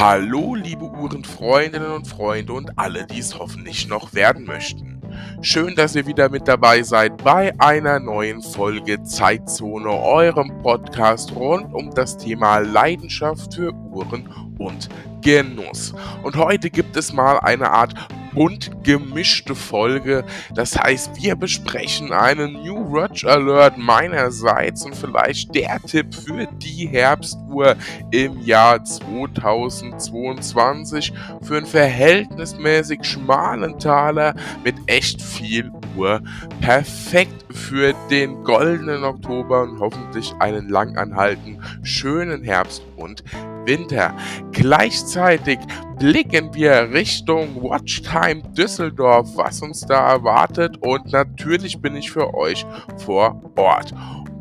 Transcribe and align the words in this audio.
Hallo, 0.00 0.54
liebe 0.54 0.86
Uhrenfreundinnen 0.86 1.92
und 1.92 2.06
Freunde 2.06 2.54
und 2.54 2.78
alle, 2.78 3.06
die 3.06 3.18
es 3.18 3.38
hoffentlich 3.38 3.86
noch 3.86 4.14
werden 4.14 4.46
möchten. 4.46 4.98
Schön, 5.42 5.74
dass 5.74 5.94
ihr 5.94 6.06
wieder 6.06 6.30
mit 6.30 6.48
dabei 6.48 6.82
seid 6.82 7.22
bei 7.22 7.52
einer 7.58 8.00
neuen 8.00 8.40
Folge 8.40 9.02
Zeitzone, 9.02 9.90
eurem 9.90 10.62
Podcast 10.62 11.36
rund 11.36 11.74
um 11.74 11.90
das 11.90 12.16
Thema 12.16 12.60
Leidenschaft 12.60 13.52
für 13.52 13.74
Uhren 13.74 14.26
und 14.56 14.88
Genuss. 15.20 15.92
Und 16.22 16.34
heute 16.34 16.70
gibt 16.70 16.96
es 16.96 17.12
mal 17.12 17.38
eine 17.40 17.70
Art 17.70 17.92
bunt 18.32 18.70
gemischte 18.84 19.54
Folge. 19.54 20.24
Das 20.54 20.76
heißt, 20.76 21.22
wir 21.22 21.36
besprechen 21.36 22.12
einen 22.12 22.64
New 22.64 22.92
Watch 22.92 23.24
Alert 23.24 23.78
meinerseits 23.78 24.84
und 24.84 24.96
vielleicht 24.96 25.54
der 25.54 25.78
Tipp 25.80 26.14
für 26.14 26.46
die 26.46 26.88
Herbstuhr 26.88 27.76
im 28.10 28.42
Jahr 28.42 28.84
2022 28.84 31.12
für 31.42 31.58
einen 31.58 31.66
verhältnismäßig 31.66 33.04
schmalen 33.04 33.78
Taler 33.78 34.34
mit 34.64 34.74
echt 34.86 35.22
viel 35.22 35.70
Uhr. 35.96 36.20
Perfekt 36.60 37.44
für 37.50 37.94
den 38.10 38.44
goldenen 38.44 39.04
Oktober 39.04 39.62
und 39.62 39.80
hoffentlich 39.80 40.34
einen 40.38 40.68
langanhaltenden, 40.68 41.62
schönen 41.82 42.44
Herbst 42.44 42.82
und 42.96 43.24
Winter. 43.66 44.14
Gleichzeitig 44.52 45.58
blicken 45.98 46.54
wir 46.54 46.90
Richtung 46.92 47.62
Watchtime 47.62 48.42
Düsseldorf, 48.56 49.28
was 49.36 49.60
uns 49.62 49.80
da 49.82 50.12
erwartet 50.12 50.76
und 50.80 51.12
natürlich 51.12 51.80
bin 51.80 51.96
ich 51.96 52.10
für 52.10 52.34
euch 52.34 52.64
vor 52.96 53.40
Ort. 53.56 53.92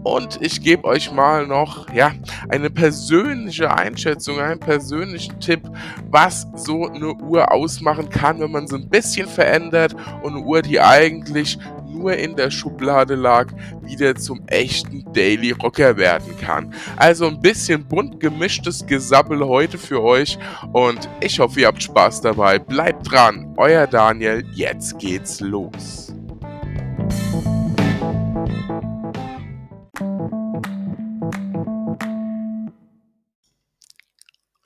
Und 0.03 0.41
ich 0.41 0.61
gebe 0.61 0.85
euch 0.85 1.11
mal 1.11 1.45
noch 1.45 1.91
ja, 1.93 2.13
eine 2.47 2.69
persönliche 2.69 3.75
Einschätzung, 3.75 4.39
einen 4.39 4.59
persönlichen 4.59 5.39
Tipp, 5.39 5.61
was 6.09 6.47
so 6.55 6.87
eine 6.87 7.13
Uhr 7.15 7.51
ausmachen 7.51 8.09
kann, 8.09 8.39
wenn 8.39 8.51
man 8.51 8.67
sie 8.67 8.77
ein 8.77 8.89
bisschen 8.89 9.27
verändert 9.27 9.95
und 10.23 10.35
eine 10.35 10.45
Uhr, 10.45 10.61
die 10.61 10.79
eigentlich 10.79 11.59
nur 11.89 12.13
in 12.13 12.35
der 12.35 12.51
Schublade 12.51 13.15
lag, 13.15 13.47
wieder 13.81 14.15
zum 14.15 14.41
echten 14.47 15.05
Daily 15.13 15.51
Rocker 15.51 15.97
werden 15.97 16.37
kann. 16.37 16.73
Also 16.95 17.27
ein 17.27 17.41
bisschen 17.41 17.85
bunt 17.85 18.19
gemischtes 18.19 18.85
Gesabbel 18.85 19.45
heute 19.45 19.77
für 19.77 20.01
euch 20.01 20.37
und 20.73 21.09
ich 21.21 21.39
hoffe, 21.39 21.61
ihr 21.61 21.67
habt 21.67 21.83
Spaß 21.83 22.21
dabei. 22.21 22.59
Bleibt 22.59 23.11
dran, 23.11 23.53
euer 23.57 23.87
Daniel, 23.87 24.45
jetzt 24.53 24.99
geht's 24.99 25.39
los. 25.39 26.08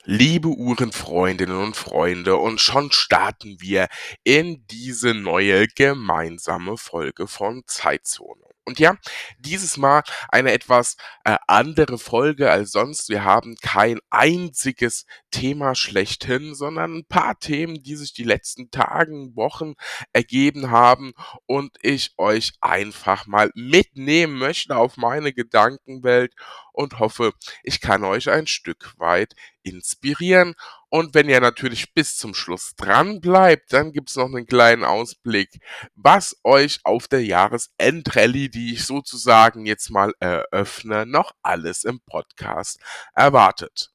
Liebe 0.06 0.48
Uhrenfreundinnen 0.48 1.56
und 1.56 1.76
Freunde, 1.76 2.36
und 2.36 2.60
schon 2.60 2.92
starten 2.92 3.56
wir 3.60 3.88
in 4.22 4.66
diese 4.66 5.14
neue 5.14 5.66
gemeinsame 5.66 6.76
Folge 6.76 7.26
von 7.26 7.62
Zeitzone. 7.66 8.43
Und 8.66 8.78
ja, 8.78 8.96
dieses 9.38 9.76
Mal 9.76 10.02
eine 10.28 10.52
etwas 10.52 10.96
äh, 11.24 11.36
andere 11.46 11.98
Folge 11.98 12.50
als 12.50 12.72
sonst. 12.72 13.10
Wir 13.10 13.22
haben 13.22 13.56
kein 13.60 13.98
einziges 14.08 15.04
Thema 15.30 15.74
schlechthin, 15.74 16.54
sondern 16.54 16.96
ein 16.98 17.04
paar 17.04 17.38
Themen, 17.38 17.82
die 17.82 17.96
sich 17.96 18.14
die 18.14 18.24
letzten 18.24 18.70
Tagen, 18.70 19.36
Wochen 19.36 19.74
ergeben 20.14 20.70
haben 20.70 21.12
und 21.46 21.76
ich 21.82 22.14
euch 22.16 22.52
einfach 22.60 23.26
mal 23.26 23.50
mitnehmen 23.54 24.38
möchte 24.38 24.76
auf 24.76 24.96
meine 24.96 25.34
Gedankenwelt 25.34 26.32
und 26.72 26.98
hoffe, 26.98 27.32
ich 27.62 27.80
kann 27.80 28.02
euch 28.02 28.30
ein 28.30 28.46
Stück 28.46 28.94
weit 28.96 29.34
inspirieren. 29.62 30.54
Und 30.94 31.12
wenn 31.12 31.28
ihr 31.28 31.40
natürlich 31.40 31.92
bis 31.92 32.16
zum 32.16 32.34
Schluss 32.34 32.76
dran 32.76 33.20
bleibt, 33.20 33.72
dann 33.72 33.90
gibt's 33.90 34.14
noch 34.14 34.26
einen 34.26 34.46
kleinen 34.46 34.84
Ausblick, 34.84 35.58
was 35.96 36.36
euch 36.44 36.78
auf 36.84 37.08
der 37.08 37.24
Jahresendrallye, 37.24 38.48
die 38.48 38.74
ich 38.74 38.86
sozusagen 38.86 39.66
jetzt 39.66 39.90
mal 39.90 40.12
eröffne, 40.20 41.04
noch 41.04 41.32
alles 41.42 41.82
im 41.82 41.98
Podcast 42.06 42.78
erwartet. 43.12 43.93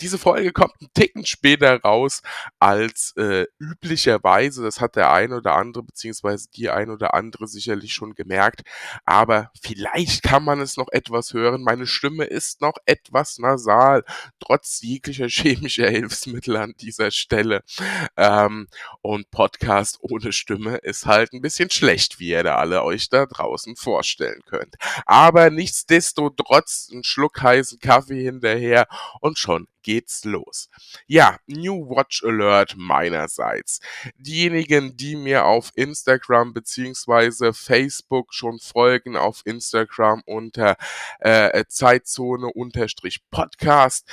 Diese 0.00 0.18
Folge 0.18 0.52
kommt 0.52 0.74
ein 0.80 0.88
Ticken 0.94 1.26
später 1.26 1.80
raus 1.80 2.22
als 2.58 3.14
äh, 3.16 3.46
üblicherweise. 3.58 4.62
Das 4.62 4.80
hat 4.80 4.96
der 4.96 5.12
ein 5.12 5.32
oder 5.32 5.54
andere 5.54 5.84
beziehungsweise 5.84 6.48
die 6.54 6.70
ein 6.70 6.90
oder 6.90 7.14
andere 7.14 7.46
sicherlich 7.46 7.92
schon 7.92 8.14
gemerkt. 8.14 8.62
Aber 9.04 9.50
vielleicht 9.60 10.22
kann 10.22 10.44
man 10.44 10.60
es 10.60 10.76
noch 10.76 10.88
etwas 10.90 11.32
hören. 11.32 11.62
Meine 11.62 11.86
Stimme 11.86 12.24
ist 12.24 12.60
noch 12.60 12.74
etwas 12.86 13.38
nasal, 13.38 14.04
trotz 14.40 14.80
jeglicher 14.82 15.26
chemischer 15.28 15.88
Hilfsmittel 15.88 16.56
an 16.56 16.74
dieser 16.80 17.10
Stelle. 17.10 17.62
Ähm, 18.16 18.68
und 19.00 19.30
Podcast 19.30 19.98
ohne 20.00 20.32
Stimme 20.32 20.76
ist 20.78 21.06
halt 21.06 21.32
ein 21.32 21.40
bisschen 21.40 21.70
schlecht, 21.70 22.18
wie 22.18 22.28
ihr 22.30 22.42
da 22.42 22.56
alle 22.56 22.82
euch 22.82 23.08
da 23.08 23.26
draußen 23.26 23.76
vorstellen 23.76 24.40
könnt. 24.46 24.76
Aber 25.06 25.50
nichtsdestotrotz 25.50 26.88
ein 26.92 27.04
Schluck 27.04 27.42
heißen 27.42 27.78
Kaffee 27.78 28.22
hinterher 28.22 28.86
und 29.20 29.38
schon 29.38 29.51
schon 29.52 29.68
geht's 29.82 30.24
los. 30.24 30.70
Ja, 31.06 31.36
New 31.46 31.90
Watch 31.90 32.24
Alert 32.24 32.74
meinerseits. 32.76 33.80
Diejenigen, 34.16 34.96
die 34.96 35.16
mir 35.16 35.44
auf 35.44 35.72
Instagram 35.74 36.54
beziehungsweise 36.54 37.52
Facebook 37.52 38.32
schon 38.32 38.60
folgen, 38.60 39.16
auf 39.16 39.42
Instagram 39.44 40.22
unter 40.24 40.76
äh, 41.18 41.64
Zeitzone-Podcast, 41.66 44.08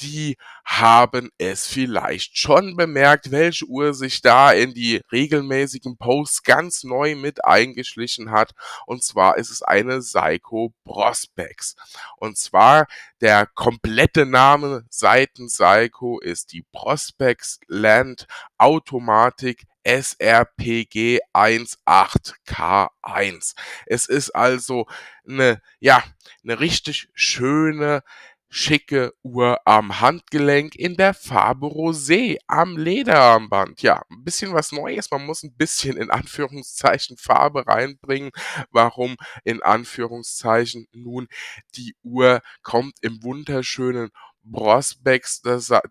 die 0.00 0.36
haben 0.64 1.30
es 1.38 1.66
vielleicht 1.66 2.38
schon 2.38 2.76
bemerkt, 2.76 3.30
welche 3.30 3.66
Uhr 3.66 3.94
sich 3.94 4.20
da 4.20 4.52
in 4.52 4.74
die 4.74 5.00
regelmäßigen 5.10 5.96
Posts 5.96 6.42
ganz 6.42 6.84
neu 6.84 7.16
mit 7.16 7.44
eingeschlichen 7.44 8.30
hat. 8.30 8.52
Und 8.86 9.02
zwar 9.02 9.36
ist 9.36 9.50
es 9.50 9.62
eine 9.62 9.98
Psycho 9.98 10.72
Prospex. 10.84 11.74
Und 12.16 12.38
zwar 12.38 12.86
der 13.20 13.46
komplette 13.46 14.26
Name 14.26 14.84
seitens 14.90 15.58
Psycho 15.58 16.20
ist 16.20 16.52
die 16.52 16.64
Prospex 16.72 17.58
Land 17.66 18.26
Automatik 18.58 19.66
SRPG 19.84 21.20
18K1. 21.32 23.54
Es 23.86 24.06
ist 24.06 24.30
also 24.30 24.86
eine, 25.26 25.60
ja, 25.80 26.04
eine 26.44 26.60
richtig 26.60 27.08
schöne 27.14 28.04
schicke 28.50 29.12
Uhr 29.22 29.60
am 29.66 30.00
Handgelenk 30.00 30.74
in 30.74 30.96
der 30.96 31.14
Farbe 31.14 31.66
Rosé 31.66 32.38
am 32.46 32.76
Lederarmband. 32.76 33.82
Ja, 33.82 34.02
ein 34.10 34.24
bisschen 34.24 34.54
was 34.54 34.72
Neues. 34.72 35.10
Man 35.10 35.26
muss 35.26 35.42
ein 35.42 35.54
bisschen 35.54 35.96
in 35.96 36.10
Anführungszeichen 36.10 37.16
Farbe 37.16 37.66
reinbringen. 37.66 38.30
Warum 38.70 39.16
in 39.44 39.62
Anführungszeichen? 39.62 40.86
Nun, 40.92 41.28
die 41.76 41.94
Uhr 42.02 42.40
kommt 42.62 42.94
im 43.02 43.22
wunderschönen 43.22 44.10
Brosbecks 44.50 45.42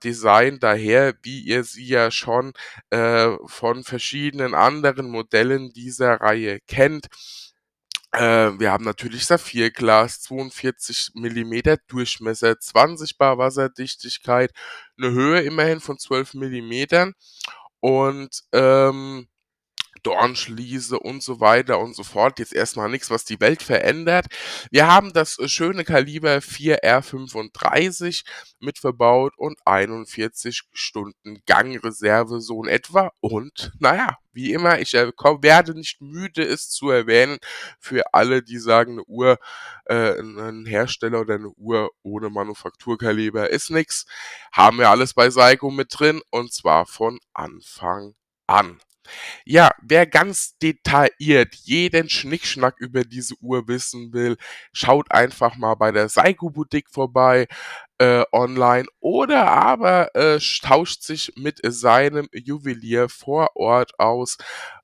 Design 0.03 0.59
daher, 0.59 1.13
wie 1.21 1.41
ihr 1.41 1.63
sie 1.63 1.85
ja 1.85 2.09
schon 2.11 2.53
äh, 2.89 3.29
von 3.45 3.83
verschiedenen 3.83 4.55
anderen 4.55 5.09
Modellen 5.09 5.71
dieser 5.73 6.21
Reihe 6.21 6.59
kennt. 6.67 7.07
Äh, 8.13 8.59
wir 8.59 8.71
haben 8.71 8.83
natürlich 8.85 9.25
Saphirglas, 9.25 10.21
42 10.21 11.11
Millimeter 11.15 11.77
Durchmesser, 11.87 12.59
20 12.59 13.17
Bar 13.17 13.37
Wasserdichtigkeit, 13.37 14.51
eine 14.97 15.11
Höhe 15.11 15.41
immerhin 15.41 15.79
von 15.81 15.99
12 15.99 16.33
Millimetern. 16.35 17.13
Und 17.81 18.43
ähm, 18.53 19.27
Dornschliese 20.07 20.99
und 20.99 21.21
so 21.21 21.41
weiter 21.41 21.79
und 21.79 21.93
so 21.93 22.03
fort. 22.03 22.39
Jetzt 22.39 22.53
erstmal 22.53 22.89
nichts, 22.89 23.09
was 23.09 23.25
die 23.25 23.41
Welt 23.41 23.61
verändert. 23.61 24.27
Wir 24.71 24.87
haben 24.87 25.11
das 25.11 25.37
äh, 25.37 25.49
schöne 25.49 25.83
Kaliber 25.83 26.37
4R35 26.37 28.23
mit 28.61 28.79
verbaut 28.79 29.33
und 29.37 29.59
41 29.65 30.61
Stunden 30.71 31.41
Gangreserve 31.45 32.39
so 32.39 32.63
in 32.63 32.69
etwa. 32.69 33.11
Und 33.19 33.73
naja, 33.79 34.17
wie 34.31 34.53
immer, 34.53 34.79
ich 34.79 34.93
werde 34.93 35.73
nicht 35.73 35.99
müde, 35.99 36.43
es 36.43 36.69
zu 36.69 36.89
erwähnen, 36.89 37.39
für 37.77 38.13
alle, 38.13 38.41
die 38.41 38.59
sagen, 38.59 38.93
eine 38.93 39.03
Uhr, 39.03 39.37
äh, 39.87 40.17
ein 40.21 40.65
Hersteller 40.65 41.19
oder 41.19 41.35
eine 41.35 41.49
Uhr 41.57 41.89
ohne 42.01 42.29
Manufakturkaliber 42.29 43.49
ist 43.49 43.71
nix, 43.71 44.05
haben 44.53 44.77
wir 44.77 44.89
alles 44.89 45.13
bei 45.13 45.29
Seiko 45.31 45.69
mit 45.69 45.87
drin 45.99 46.21
und 46.29 46.53
zwar 46.53 46.85
von 46.85 47.19
Anfang 47.33 48.13
an. 48.45 48.79
Ja, 49.45 49.71
wer 49.81 50.05
ganz 50.07 50.57
detailliert 50.59 51.55
jeden 51.55 52.09
Schnickschnack 52.09 52.79
über 52.79 53.03
diese 53.03 53.35
Uhr 53.41 53.67
wissen 53.67 54.13
will, 54.13 54.37
schaut 54.73 55.11
einfach 55.11 55.55
mal 55.57 55.75
bei 55.75 55.91
der 55.91 56.09
Seiko 56.09 56.49
Boutique 56.49 56.89
vorbei. 56.89 57.47
Äh, 57.99 58.23
online 58.31 58.87
oder 58.99 59.47
aber 59.47 60.15
äh, 60.15 60.39
tauscht 60.61 61.03
sich 61.03 61.33
mit 61.35 61.59
seinem 61.63 62.27
Juwelier 62.31 63.09
vor 63.09 63.55
Ort 63.55 63.99
aus. 63.99 64.37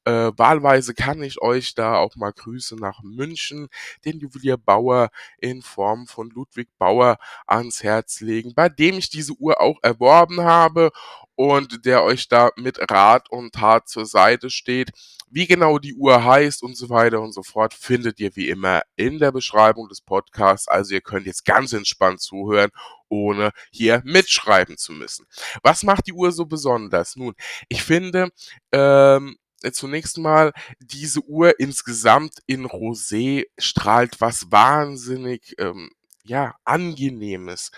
Äh, 0.06 0.32
wahlweise 0.36 0.94
kann 0.94 1.22
ich 1.24 1.42
euch 1.42 1.76
da 1.76 1.96
auch 1.96 2.16
mal 2.16 2.34
Grüße 2.34 2.76
nach 2.76 3.02
München, 3.04 3.70
den 4.04 4.20
Juwelier 4.20 4.58
Bauer 4.58 5.10
in 5.38 5.62
Form 5.62 6.08
von 6.08 6.30
Ludwig 6.30 6.70
Bauer 6.78 7.18
ans 7.48 7.84
Herz 7.84 8.20
legen, 8.20 8.54
bei 8.54 8.68
dem 8.68 8.98
ich 8.98 9.10
diese 9.10 9.34
Uhr 9.34 9.62
auch 9.62 9.78
erworben 9.82 10.42
habe 10.42 10.92
und 11.36 11.86
der 11.86 12.04
euch 12.04 12.28
da 12.28 12.52
mit 12.58 12.80
Rat 12.92 13.30
und 13.30 13.54
Tat 13.54 13.88
zur 13.88 14.06
Seite 14.06 14.50
steht. 14.50 14.92
Wie 15.30 15.48
genau 15.48 15.80
die 15.80 15.96
Uhr 15.96 16.24
heißt 16.24 16.62
und 16.62 16.78
so 16.78 16.90
weiter 16.90 17.20
und 17.22 17.34
so 17.34 17.42
fort, 17.42 17.74
findet 17.74 18.20
ihr 18.20 18.36
wie 18.36 18.50
immer 18.50 18.84
in 18.96 19.18
der 19.18 19.32
Beschreibung 19.32 19.90
des 19.90 20.02
Podcasts. 20.02 20.68
Also 20.68 20.94
ihr 20.94 21.02
könnt 21.02 21.26
jetzt 21.26 21.44
ganz 21.44 21.74
entspannt 21.74 22.22
zuhören, 22.22 22.70
ohne 23.14 23.52
hier 23.72 24.02
mitschreiben 24.04 24.78
zu 24.78 24.92
müssen. 24.92 25.28
Was 25.62 25.84
macht 25.84 26.08
die 26.08 26.14
Uhr 26.14 26.32
so 26.32 26.46
besonders? 26.46 27.16
Nun, 27.16 27.36
ich 27.70 27.84
finde, 27.84 28.30
ähm, 28.72 29.38
zunächst 29.72 30.18
mal 30.18 30.52
diese 30.80 31.22
Uhr 31.22 31.60
insgesamt 31.60 32.40
in 32.48 32.66
Rosé 32.66 33.46
strahlt 33.58 34.20
was 34.20 34.52
wahnsinnig 34.52 35.56
ähm, 35.60 35.92
ja 36.24 36.56
angenehmes 36.66 37.72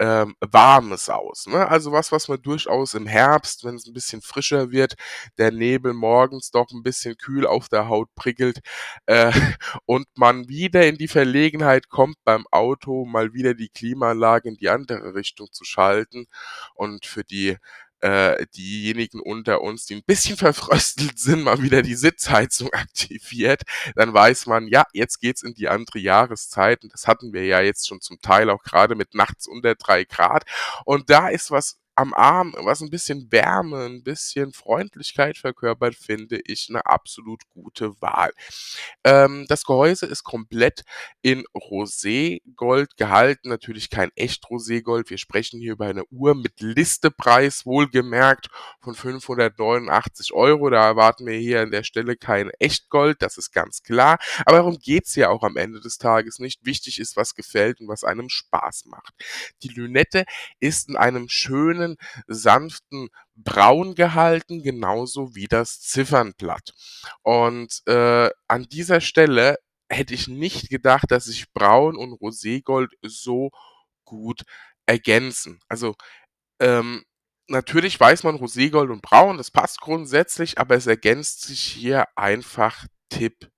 ähm, 0.00 0.34
Warmes 0.40 1.10
aus. 1.10 1.46
Ne? 1.46 1.68
Also 1.68 1.92
was, 1.92 2.10
was 2.10 2.28
man 2.28 2.40
durchaus 2.40 2.94
im 2.94 3.06
Herbst, 3.06 3.64
wenn 3.64 3.74
es 3.76 3.86
ein 3.86 3.92
bisschen 3.92 4.22
frischer 4.22 4.70
wird, 4.70 4.94
der 5.38 5.52
Nebel 5.52 5.92
morgens 5.92 6.50
doch 6.50 6.70
ein 6.72 6.82
bisschen 6.82 7.16
kühl 7.18 7.46
auf 7.46 7.68
der 7.68 7.88
Haut 7.88 8.08
prickelt 8.14 8.60
äh, 9.06 9.30
und 9.86 10.06
man 10.16 10.48
wieder 10.48 10.86
in 10.86 10.96
die 10.96 11.08
Verlegenheit 11.08 11.90
kommt, 11.90 12.16
beim 12.24 12.46
Auto 12.50 13.04
mal 13.04 13.34
wieder 13.34 13.54
die 13.54 13.68
Klimaanlage 13.68 14.48
in 14.48 14.56
die 14.56 14.70
andere 14.70 15.14
Richtung 15.14 15.52
zu 15.52 15.64
schalten 15.64 16.26
und 16.74 17.04
für 17.04 17.22
die 17.22 17.58
äh, 18.00 18.46
diejenigen 18.54 19.20
unter 19.20 19.60
uns, 19.60 19.86
die 19.86 19.96
ein 19.96 20.04
bisschen 20.04 20.36
verfröstelt 20.36 21.18
sind, 21.18 21.42
mal 21.42 21.62
wieder 21.62 21.82
die 21.82 21.94
Sitzheizung 21.94 22.70
aktiviert, 22.72 23.62
dann 23.94 24.12
weiß 24.12 24.46
man, 24.46 24.68
ja, 24.68 24.84
jetzt 24.92 25.20
geht's 25.20 25.42
in 25.42 25.54
die 25.54 25.68
andere 25.68 25.98
Jahreszeit. 25.98 26.82
Und 26.82 26.92
das 26.92 27.06
hatten 27.06 27.32
wir 27.32 27.44
ja 27.44 27.60
jetzt 27.60 27.88
schon 27.88 28.00
zum 28.00 28.20
Teil 28.20 28.50
auch 28.50 28.62
gerade 28.62 28.94
mit 28.94 29.14
nachts 29.14 29.46
unter 29.46 29.74
drei 29.74 30.04
Grad. 30.04 30.44
Und 30.84 31.10
da 31.10 31.28
ist 31.28 31.50
was 31.50 31.78
am 32.00 32.14
Arm, 32.14 32.54
was 32.58 32.80
ein 32.80 32.88
bisschen 32.88 33.30
Wärme, 33.30 33.84
ein 33.84 34.02
bisschen 34.02 34.54
Freundlichkeit 34.54 35.36
verkörpert, 35.36 35.94
finde 35.94 36.40
ich 36.46 36.68
eine 36.70 36.86
absolut 36.86 37.42
gute 37.50 38.00
Wahl. 38.00 38.32
Ähm, 39.04 39.44
das 39.48 39.64
Gehäuse 39.64 40.06
ist 40.06 40.24
komplett 40.24 40.82
in 41.20 41.44
Roségold 41.54 42.96
gehalten, 42.96 43.50
natürlich 43.50 43.90
kein 43.90 44.10
echt 44.16 44.44
Roségold. 44.46 45.10
Wir 45.10 45.18
sprechen 45.18 45.60
hier 45.60 45.72
über 45.72 45.86
eine 45.86 46.04
Uhr 46.06 46.34
mit 46.34 46.60
Listepreis, 46.60 47.66
wohlgemerkt, 47.66 48.48
von 48.80 48.94
589 48.94 50.32
Euro. 50.32 50.70
Da 50.70 50.86
erwarten 50.86 51.26
wir 51.26 51.34
hier 51.34 51.60
an 51.60 51.70
der 51.70 51.82
Stelle 51.82 52.16
kein 52.16 52.48
Echtgold, 52.58 53.20
das 53.20 53.36
ist 53.36 53.52
ganz 53.52 53.82
klar. 53.82 54.18
Aber 54.46 54.56
darum 54.56 54.78
geht's 54.78 55.14
ja 55.16 55.28
auch 55.28 55.42
am 55.42 55.58
Ende 55.58 55.80
des 55.80 55.98
Tages 55.98 56.38
nicht. 56.38 56.64
Wichtig 56.64 56.98
ist, 56.98 57.16
was 57.16 57.34
gefällt 57.34 57.80
und 57.80 57.88
was 57.88 58.04
einem 58.04 58.30
Spaß 58.30 58.86
macht. 58.86 59.12
Die 59.62 59.68
Lünette 59.68 60.24
ist 60.60 60.88
in 60.88 60.96
einem 60.96 61.28
schönen 61.28 61.89
schönen, 61.90 61.96
sanften 62.26 63.08
Braun 63.34 63.94
gehalten, 63.94 64.62
genauso 64.62 65.34
wie 65.34 65.46
das 65.46 65.80
Ziffernblatt. 65.80 66.72
Und 67.22 67.82
äh, 67.86 68.30
an 68.48 68.64
dieser 68.64 69.00
Stelle 69.00 69.56
hätte 69.88 70.14
ich 70.14 70.28
nicht 70.28 70.68
gedacht, 70.70 71.10
dass 71.10 71.24
sich 71.24 71.52
Braun 71.52 71.96
und 71.96 72.12
Roségold 72.12 72.90
so 73.02 73.50
gut 74.04 74.42
ergänzen. 74.86 75.60
Also 75.68 75.94
ähm, 76.60 77.04
natürlich 77.48 77.98
weiß 77.98 78.22
man 78.24 78.36
Roségold 78.36 78.90
und 78.90 79.02
Braun, 79.02 79.38
das 79.38 79.50
passt 79.50 79.80
grundsätzlich, 79.80 80.58
aber 80.58 80.76
es 80.76 80.86
ergänzt 80.86 81.42
sich 81.42 81.60
hier 81.60 82.06
einfach 82.16 82.86
tipp 83.08 83.50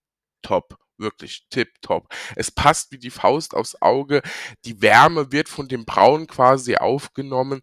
top 0.43 0.82
wirklich 1.03 1.47
tipptopp. 1.51 2.09
Es 2.37 2.51
passt 2.51 2.93
wie 2.93 2.99
die 2.99 3.11
Faust 3.11 3.55
aufs 3.55 3.81
Auge. 3.83 4.23
Die 4.65 4.81
Wärme 4.81 5.33
wird 5.33 5.51
von 5.51 5.69
dem 5.69 5.85
Braun 5.85 6.27
quasi 6.27 6.77
aufgenommen 6.77 7.61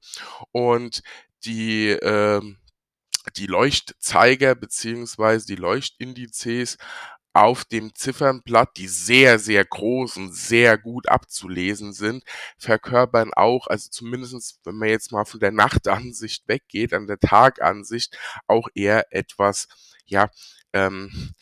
und 0.51 1.01
die, 1.45 1.89
ähm, 1.89 2.59
die 3.35 3.47
Leuchtzeiger 3.47 4.55
beziehungsweise 4.55 5.47
die 5.47 5.55
Leuchtindizes 5.55 6.77
auf 7.33 7.63
dem 7.63 7.93
Ziffernblatt, 7.95 8.75
die 8.77 8.87
sehr, 8.87 9.39
sehr 9.39 9.63
groß 9.63 10.17
und 10.17 10.33
sehr 10.33 10.77
gut 10.77 11.07
abzulesen 11.07 11.93
sind, 11.93 12.23
verkörpern 12.57 13.33
auch, 13.33 13.67
also 13.67 13.89
zumindestens, 13.89 14.59
wenn 14.63 14.75
man 14.75 14.89
jetzt 14.89 15.11
mal 15.11 15.25
von 15.25 15.39
der 15.39 15.51
Nachtansicht 15.51 16.47
weggeht, 16.47 16.93
an 16.93 17.07
der 17.07 17.19
Tagansicht, 17.19 18.17
auch 18.47 18.67
eher 18.73 19.05
etwas, 19.11 19.67
ja, 20.05 20.29
ähm, 20.73 21.33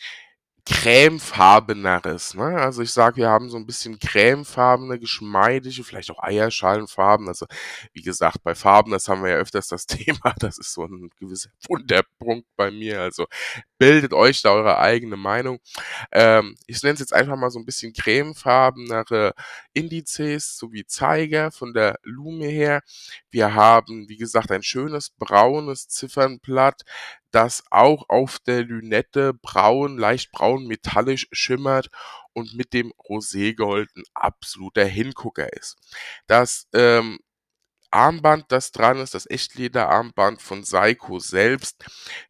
cremefarbeneres. 0.70 2.34
Ne? 2.34 2.58
Also 2.58 2.82
ich 2.82 2.92
sage, 2.92 3.18
wir 3.18 3.30
haben 3.30 3.50
so 3.50 3.58
ein 3.58 3.66
bisschen 3.66 4.00
cremefarbene, 4.00 5.00
geschmeidige, 5.00 5.84
vielleicht 5.84 6.12
auch 6.12 6.22
Eierschalenfarben. 6.22 7.28
Also 7.28 7.46
wie 7.94 8.02
gesagt, 8.02 8.44
bei 8.44 8.54
Farben, 8.54 8.92
das 8.92 9.08
haben 9.08 9.24
wir 9.24 9.32
ja 9.32 9.38
öfters 9.38 9.68
das 9.68 9.86
Thema, 9.88 10.34
das 10.40 10.58
ist 10.58 10.74
so 10.74 10.84
ein 10.84 11.10
gewisser 11.20 11.50
Wunderpunkt 11.68 12.48
bei 12.58 12.70
mir. 12.72 13.02
Also 13.02 13.28
bildet 13.78 14.14
euch 14.14 14.42
da 14.42 14.52
eure 14.52 14.78
eigene 14.78 15.16
Meinung. 15.16 15.60
Ähm, 16.12 16.56
ich 16.68 16.84
nenne 16.84 16.96
es 16.96 17.00
jetzt 17.00 17.14
einfach 17.14 17.38
mal 17.38 17.52
so 17.52 17.60
ein 17.60 17.66
bisschen 17.66 17.94
cremefarbenere 17.94 19.34
Indizes 19.74 20.58
sowie 20.58 20.86
Zeiger 20.86 21.52
von 21.52 21.74
der 21.74 21.98
Lume 22.04 22.48
her. 22.48 22.82
Wir 23.32 23.54
haben, 23.54 24.10
wie 24.10 24.18
gesagt, 24.18 24.52
ein 24.52 24.64
schönes 24.64 25.12
braunes 25.12 25.88
Ziffernblatt, 25.88 26.84
das 27.38 27.64
auch 27.70 28.10
auf 28.10 28.40
der 28.40 28.64
Lünette 28.64 29.32
braun, 29.36 30.00
leicht 30.00 30.32
braun 30.32 30.66
metallisch 30.66 31.28
schimmert 31.32 31.90
und 32.34 32.56
mit 32.56 32.74
dem 32.74 32.92
Roségold 32.98 33.90
ein 33.96 34.04
absoluter 34.16 34.86
Hingucker 34.86 35.54
ist. 35.54 35.78
Das 36.26 36.68
ähm, 36.74 37.20
Armband, 37.92 38.46
das 38.50 38.72
dran 38.72 38.98
ist, 39.00 39.14
das 39.14 39.30
Echtlederarmband 39.30 40.42
von 40.42 40.64
Seiko 40.64 41.20
selbst, 41.20 41.86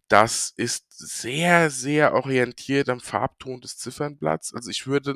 das 0.09 0.54
ist 0.57 0.86
sehr, 0.89 1.69
sehr 1.71 2.13
orientiert 2.13 2.89
am 2.89 3.00
Farbton 3.00 3.62
des 3.62 3.77
Ziffernblatts. 3.77 4.54
Also 4.54 4.69
ich 4.71 4.88
würde, 4.88 5.15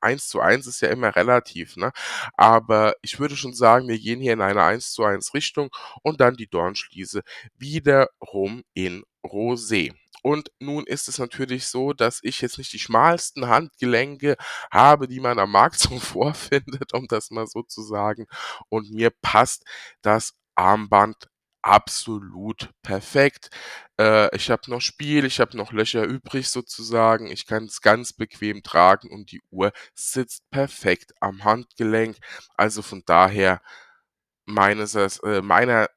eins 0.00 0.28
zu 0.28 0.40
eins 0.40 0.68
ist 0.68 0.82
ja 0.82 0.88
immer 0.88 1.16
relativ, 1.16 1.76
ne? 1.76 1.92
Aber 2.36 2.94
ich 3.02 3.18
würde 3.20 3.36
schon 3.36 3.54
sagen, 3.54 3.88
wir 3.88 3.98
gehen 3.98 4.20
hier 4.20 4.34
in 4.34 4.40
eine 4.42 4.62
eins 4.62 4.92
zu 4.92 5.04
eins 5.04 5.34
Richtung 5.34 5.70
und 6.02 6.20
dann 6.20 6.36
die 6.36 6.48
Dornschliese 6.48 7.22
wiederum 7.58 8.62
in 8.74 9.02
Rosé. 9.24 9.92
Und 10.22 10.50
nun 10.60 10.86
ist 10.86 11.08
es 11.08 11.18
natürlich 11.18 11.66
so, 11.66 11.92
dass 11.92 12.20
ich 12.22 12.40
jetzt 12.40 12.58
nicht 12.58 12.72
die 12.72 12.78
schmalsten 12.78 13.48
Handgelenke 13.48 14.36
habe, 14.70 15.08
die 15.08 15.20
man 15.20 15.38
am 15.38 15.50
Markt 15.50 15.78
so 15.78 15.98
vorfindet, 15.98 16.94
um 16.94 17.06
das 17.08 17.30
mal 17.30 17.46
so 17.46 17.62
zu 17.62 17.82
sagen. 17.82 18.26
Und 18.68 18.90
mir 18.90 19.10
passt 19.10 19.64
das 20.02 20.34
Armband 20.54 21.28
absolut 21.62 22.70
perfekt. 22.82 23.50
Äh, 23.98 24.34
ich 24.36 24.50
habe 24.50 24.70
noch 24.70 24.80
Spiel, 24.80 25.24
ich 25.24 25.40
habe 25.40 25.56
noch 25.56 25.72
Löcher 25.72 26.04
übrig 26.04 26.48
sozusagen. 26.48 27.28
Ich 27.28 27.46
kann 27.46 27.64
es 27.64 27.80
ganz 27.80 28.12
bequem 28.12 28.62
tragen 28.62 29.10
und 29.10 29.30
die 29.32 29.40
Uhr 29.50 29.72
sitzt 29.94 30.48
perfekt 30.50 31.12
am 31.20 31.44
Handgelenk. 31.44 32.16
Also 32.56 32.82
von 32.82 33.02
daher 33.06 33.62
meines, 34.46 34.94
äh, 34.96 35.42
meiner 35.42 35.88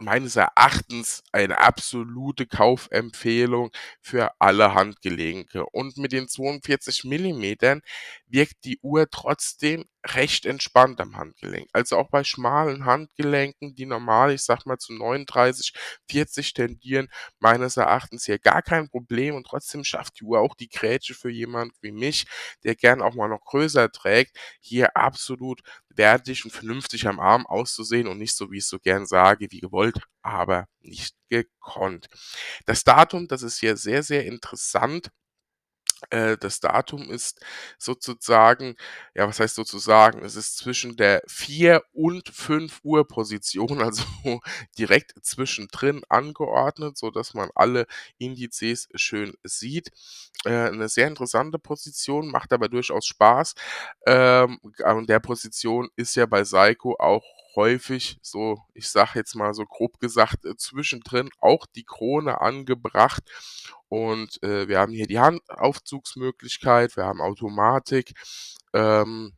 meines 0.00 0.36
Erachtens 0.36 1.22
eine 1.32 1.58
absolute 1.58 2.46
Kaufempfehlung 2.46 3.70
für 4.00 4.30
alle 4.38 4.74
Handgelenke. 4.74 5.66
Und 5.66 5.96
mit 5.98 6.12
den 6.12 6.28
42 6.28 7.04
Millimetern 7.04 7.82
wirkt 8.26 8.64
die 8.64 8.78
Uhr 8.82 9.08
trotzdem 9.10 9.84
recht 10.04 10.46
entspannt 10.46 11.00
am 11.00 11.16
Handgelenk. 11.16 11.68
Also 11.72 11.96
auch 11.96 12.08
bei 12.10 12.24
schmalen 12.24 12.84
Handgelenken, 12.86 13.74
die 13.74 13.86
normal, 13.86 14.32
ich 14.32 14.42
sag 14.42 14.66
mal 14.66 14.78
zu 14.78 14.92
39, 14.92 15.72
40 16.08 16.54
tendieren, 16.54 17.08
meines 17.38 17.76
Erachtens 17.76 18.24
hier 18.24 18.38
gar 18.38 18.62
kein 18.62 18.88
Problem 18.88 19.34
und 19.36 19.46
trotzdem 19.46 19.84
schafft 19.84 20.20
die 20.20 20.24
Uhr 20.24 20.40
auch 20.40 20.54
die 20.54 20.68
Grätsche 20.68 21.14
für 21.14 21.30
jemand 21.30 21.72
wie 21.82 21.92
mich, 21.92 22.26
der 22.64 22.74
gern 22.74 23.00
auch 23.02 23.14
mal 23.14 23.28
noch 23.28 23.44
größer 23.44 23.90
trägt, 23.92 24.36
hier 24.60 24.96
absolut 24.96 25.60
wertig 25.88 26.44
und 26.44 26.50
vernünftig 26.50 27.06
am 27.06 27.20
Arm 27.20 27.46
auszusehen 27.46 28.08
und 28.08 28.18
nicht 28.18 28.34
so, 28.36 28.50
wie 28.50 28.58
ich 28.58 28.66
so 28.66 28.78
gern 28.78 29.06
sage, 29.06 29.46
wie 29.50 29.60
gewollt, 29.60 29.81
aber 30.22 30.66
nicht 30.80 31.14
gekonnt. 31.30 32.08
Das 32.66 32.84
Datum, 32.84 33.28
das 33.28 33.42
ist 33.42 33.58
hier 33.60 33.76
sehr, 33.76 34.02
sehr 34.02 34.26
interessant. 34.26 35.10
Äh, 36.10 36.36
das 36.38 36.60
Datum 36.60 37.10
ist 37.10 37.40
sozusagen 37.78 38.76
ja, 39.14 39.26
was 39.28 39.40
heißt 39.40 39.54
sozusagen? 39.54 40.24
Es 40.24 40.36
ist 40.36 40.56
zwischen 40.58 40.96
der 40.96 41.22
4 41.28 41.82
und 41.92 42.28
5 42.28 42.80
Uhr 42.82 43.06
Position, 43.08 43.80
also 43.82 44.04
direkt 44.78 45.14
zwischendrin 45.22 46.02
angeordnet, 46.08 46.98
so 46.98 47.10
dass 47.10 47.34
man 47.34 47.50
alle 47.54 47.86
Indizes 48.18 48.88
schön 48.94 49.34
sieht. 49.44 49.90
Äh, 50.44 50.70
'ne 50.72 50.88
sehr 50.88 51.08
interessante 51.08 51.58
Position, 51.58 52.28
macht 52.30 52.52
aber 52.52 52.68
durchaus 52.68 53.06
Spaß. 53.06 53.54
Ähm, 54.06 54.58
an 54.84 55.06
der 55.06 55.20
Position 55.20 55.88
ist 55.96 56.16
ja 56.16 56.26
bei 56.26 56.44
Seiko 56.44 56.96
auch 56.98 57.24
häufig 57.54 58.18
so, 58.22 58.58
ich 58.74 58.88
sage 58.88 59.12
jetzt 59.16 59.34
mal 59.34 59.54
so 59.54 59.64
grob 59.64 59.98
gesagt, 60.00 60.44
äh, 60.44 60.56
zwischendrin 60.56 61.30
auch 61.40 61.66
die 61.66 61.84
Krone 61.84 62.40
angebracht. 62.40 63.22
Und 63.88 64.42
äh, 64.42 64.68
wir 64.68 64.78
haben 64.78 64.92
hier 64.92 65.06
die 65.06 65.18
Handaufzugsmöglichkeit, 65.20 66.96
wir 66.96 67.04
haben 67.04 67.20
Automatik. 67.20 68.14
Ähm, 68.74 69.34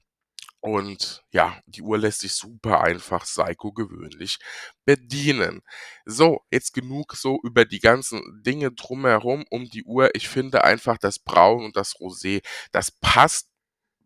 und 0.64 1.22
ja, 1.30 1.60
die 1.66 1.82
Uhr 1.82 1.98
lässt 1.98 2.20
sich 2.20 2.32
super 2.32 2.80
einfach 2.80 3.24
psycho-gewöhnlich 3.24 4.38
bedienen. 4.86 5.60
So, 6.06 6.40
jetzt 6.50 6.72
genug 6.72 7.16
so 7.16 7.38
über 7.42 7.66
die 7.66 7.80
ganzen 7.80 8.22
Dinge 8.42 8.72
drumherum 8.72 9.44
um 9.50 9.66
die 9.68 9.84
Uhr. 9.84 10.14
Ich 10.14 10.26
finde 10.30 10.64
einfach 10.64 10.96
das 10.96 11.18
Braun 11.18 11.66
und 11.66 11.76
das 11.76 11.96
Rosé, 11.96 12.42
das 12.72 12.90
passt 12.90 13.50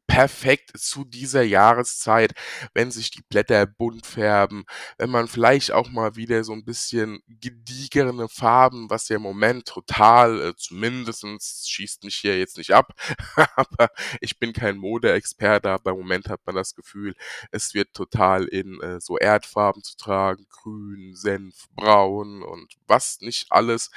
perfekt 0.08 0.72
zu 0.76 1.04
dieser 1.04 1.42
Jahreszeit, 1.42 2.32
wenn 2.74 2.90
sich 2.90 3.10
die 3.10 3.22
Blätter 3.22 3.66
bunt 3.66 4.06
färben, 4.06 4.64
wenn 4.96 5.10
man 5.10 5.28
vielleicht 5.28 5.70
auch 5.70 5.90
mal 5.90 6.16
wieder 6.16 6.42
so 6.44 6.54
ein 6.54 6.64
bisschen 6.64 7.20
gediegene 7.28 8.26
Farben, 8.28 8.90
was 8.90 9.08
ja 9.10 9.16
im 9.16 9.22
Moment 9.22 9.66
total, 9.66 10.40
äh, 10.40 10.56
zumindestens 10.56 11.68
schießt 11.68 12.04
mich 12.04 12.16
hier 12.16 12.38
jetzt 12.38 12.56
nicht 12.56 12.72
ab, 12.72 12.94
aber 13.54 13.90
ich 14.20 14.38
bin 14.38 14.52
kein 14.52 14.78
Modeexperte, 14.78 15.70
aber 15.70 15.90
im 15.92 15.98
Moment 15.98 16.28
hat 16.28 16.40
man 16.46 16.56
das 16.56 16.74
Gefühl, 16.74 17.14
es 17.52 17.74
wird 17.74 17.92
total 17.92 18.46
in 18.46 18.80
äh, 18.80 19.00
so 19.00 19.18
Erdfarben 19.18 19.84
zu 19.84 19.96
tragen, 19.96 20.46
grün, 20.48 21.14
Senf, 21.14 21.68
braun 21.76 22.42
und 22.42 22.74
was 22.86 23.20
nicht 23.20 23.46
alles, 23.50 23.90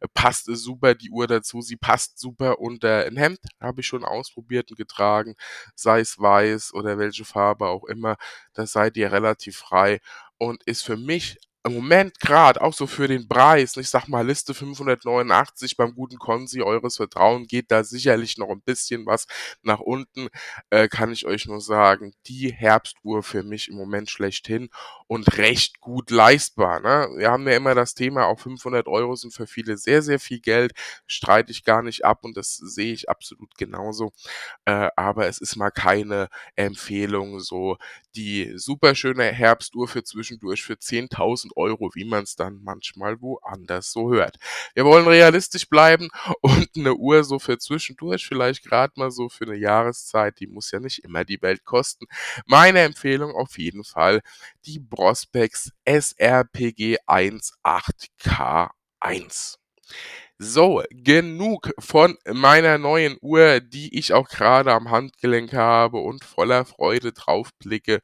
äh, 0.00 0.06
passt 0.14 0.46
super 0.46 0.94
die 0.94 1.10
Uhr 1.10 1.26
dazu. 1.26 1.60
Sie 1.60 1.76
passt 1.76 2.20
super 2.20 2.60
unter 2.60 3.04
ein 3.04 3.16
Hemd, 3.16 3.40
habe 3.60 3.80
ich 3.80 3.86
schon 3.88 4.04
ausprobiert 4.04 4.70
und 4.70 4.76
getragen 4.76 5.34
sei 5.74 6.00
es 6.00 6.18
weiß 6.18 6.74
oder 6.74 6.98
welche 6.98 7.24
Farbe 7.24 7.66
auch 7.68 7.84
immer, 7.84 8.16
da 8.54 8.66
seid 8.66 8.96
ihr 8.96 9.12
relativ 9.12 9.58
frei 9.58 10.00
und 10.38 10.62
ist 10.64 10.82
für 10.84 10.96
mich 10.96 11.38
im 11.66 11.74
Moment 11.74 12.20
gerade 12.20 12.62
auch 12.62 12.72
so 12.72 12.86
für 12.86 13.08
den 13.08 13.26
Preis, 13.26 13.76
ich 13.76 13.90
sag 13.90 14.06
mal 14.06 14.24
Liste 14.24 14.54
589 14.54 15.76
beim 15.76 15.94
guten 15.94 16.16
Konsi 16.16 16.62
eures 16.62 16.96
Vertrauen 16.96 17.46
geht 17.48 17.72
da 17.72 17.82
sicherlich 17.82 18.38
noch 18.38 18.50
ein 18.50 18.62
bisschen 18.62 19.04
was 19.04 19.26
nach 19.62 19.80
unten, 19.80 20.28
äh, 20.70 20.86
kann 20.86 21.10
ich 21.10 21.26
euch 21.26 21.46
nur 21.46 21.60
sagen, 21.60 22.14
die 22.26 22.52
Herbstuhr 22.52 23.24
für 23.24 23.42
mich 23.42 23.68
im 23.68 23.74
Moment 23.74 24.10
schlechthin 24.10 24.68
und 25.08 25.38
recht 25.38 25.80
gut 25.80 26.12
leistbar. 26.12 26.78
Ne? 26.80 27.08
Wir 27.18 27.32
haben 27.32 27.48
ja 27.48 27.56
immer 27.56 27.74
das 27.74 27.94
Thema, 27.94 28.26
auch 28.26 28.38
500 28.38 28.86
Euro 28.86 29.16
sind 29.16 29.34
für 29.34 29.48
viele 29.48 29.76
sehr, 29.76 30.02
sehr 30.02 30.20
viel 30.20 30.40
Geld, 30.40 30.72
streite 31.08 31.50
ich 31.50 31.64
gar 31.64 31.82
nicht 31.82 32.04
ab 32.04 32.20
und 32.22 32.36
das 32.36 32.54
sehe 32.54 32.92
ich 32.92 33.08
absolut 33.10 33.56
genauso. 33.56 34.12
Äh, 34.66 34.88
aber 34.94 35.26
es 35.26 35.38
ist 35.38 35.56
mal 35.56 35.70
keine 35.70 36.28
Empfehlung, 36.54 37.40
so 37.40 37.76
die 38.14 38.52
super 38.56 38.94
schöne 38.94 39.24
Herbstuhr 39.24 39.88
für 39.88 40.04
zwischendurch 40.04 40.62
für 40.62 40.74
10.000 40.74 41.55
Euro, 41.56 41.90
wie 41.94 42.04
man 42.04 42.24
es 42.24 42.36
dann 42.36 42.60
manchmal 42.62 43.20
woanders 43.20 43.92
so 43.92 44.12
hört. 44.12 44.36
Wir 44.74 44.84
wollen 44.84 45.06
realistisch 45.06 45.68
bleiben 45.68 46.08
und 46.40 46.68
eine 46.76 46.94
Uhr 46.94 47.24
so 47.24 47.38
für 47.38 47.58
zwischendurch, 47.58 48.26
vielleicht 48.26 48.64
gerade 48.64 48.92
mal 48.96 49.10
so 49.10 49.28
für 49.28 49.44
eine 49.44 49.56
Jahreszeit, 49.56 50.40
die 50.40 50.46
muss 50.46 50.70
ja 50.70 50.80
nicht 50.80 51.04
immer 51.04 51.24
die 51.24 51.40
Welt 51.42 51.64
kosten. 51.64 52.06
Meine 52.46 52.80
Empfehlung 52.80 53.34
auf 53.34 53.58
jeden 53.58 53.84
Fall 53.84 54.22
die 54.64 54.78
Brospex 54.78 55.72
SRPG 55.84 56.98
18K1. 57.06 59.58
So, 60.38 60.82
genug 60.90 61.70
von 61.78 62.18
meiner 62.26 62.76
neuen 62.76 63.16
Uhr, 63.22 63.60
die 63.60 63.96
ich 63.98 64.12
auch 64.12 64.28
gerade 64.28 64.72
am 64.72 64.90
Handgelenk 64.90 65.54
habe 65.54 65.96
und 65.98 66.24
voller 66.24 66.66
Freude 66.66 67.12
drauf 67.12 67.50
blicke. 67.58 68.00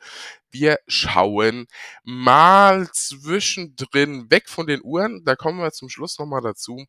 Wir 0.50 0.78
schauen 0.86 1.66
mal 2.04 2.88
zwischendrin 2.92 4.30
weg 4.30 4.48
von 4.48 4.66
den 4.66 4.80
Uhren, 4.82 5.24
da 5.26 5.36
kommen 5.36 5.58
wir 5.60 5.72
zum 5.72 5.90
Schluss 5.90 6.18
nochmal 6.18 6.40
dazu 6.40 6.86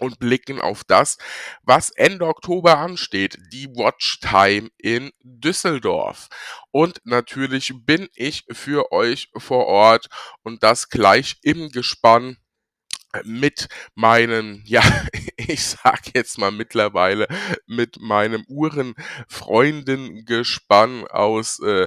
und 0.00 0.18
blicken 0.18 0.60
auf 0.60 0.84
das, 0.84 1.16
was 1.62 1.90
Ende 1.90 2.26
Oktober 2.26 2.78
ansteht, 2.78 3.38
die 3.52 3.68
Watchtime 3.68 4.68
in 4.78 5.10
Düsseldorf. 5.22 6.28
Und 6.70 7.00
natürlich 7.04 7.72
bin 7.84 8.08
ich 8.14 8.44
für 8.50 8.92
euch 8.92 9.30
vor 9.36 9.66
Ort 9.66 10.08
und 10.42 10.62
das 10.62 10.90
gleich 10.90 11.38
im 11.42 11.70
Gespann 11.70 12.36
mit 13.24 13.68
meinen, 13.94 14.62
ja, 14.66 14.82
ich 15.36 15.64
sag 15.64 16.14
jetzt 16.14 16.38
mal 16.38 16.50
mittlerweile, 16.50 17.26
mit 17.66 18.00
meinem 18.00 18.44
Uhrenfreundengespann 18.48 21.06
aus, 21.08 21.60
äh, 21.60 21.86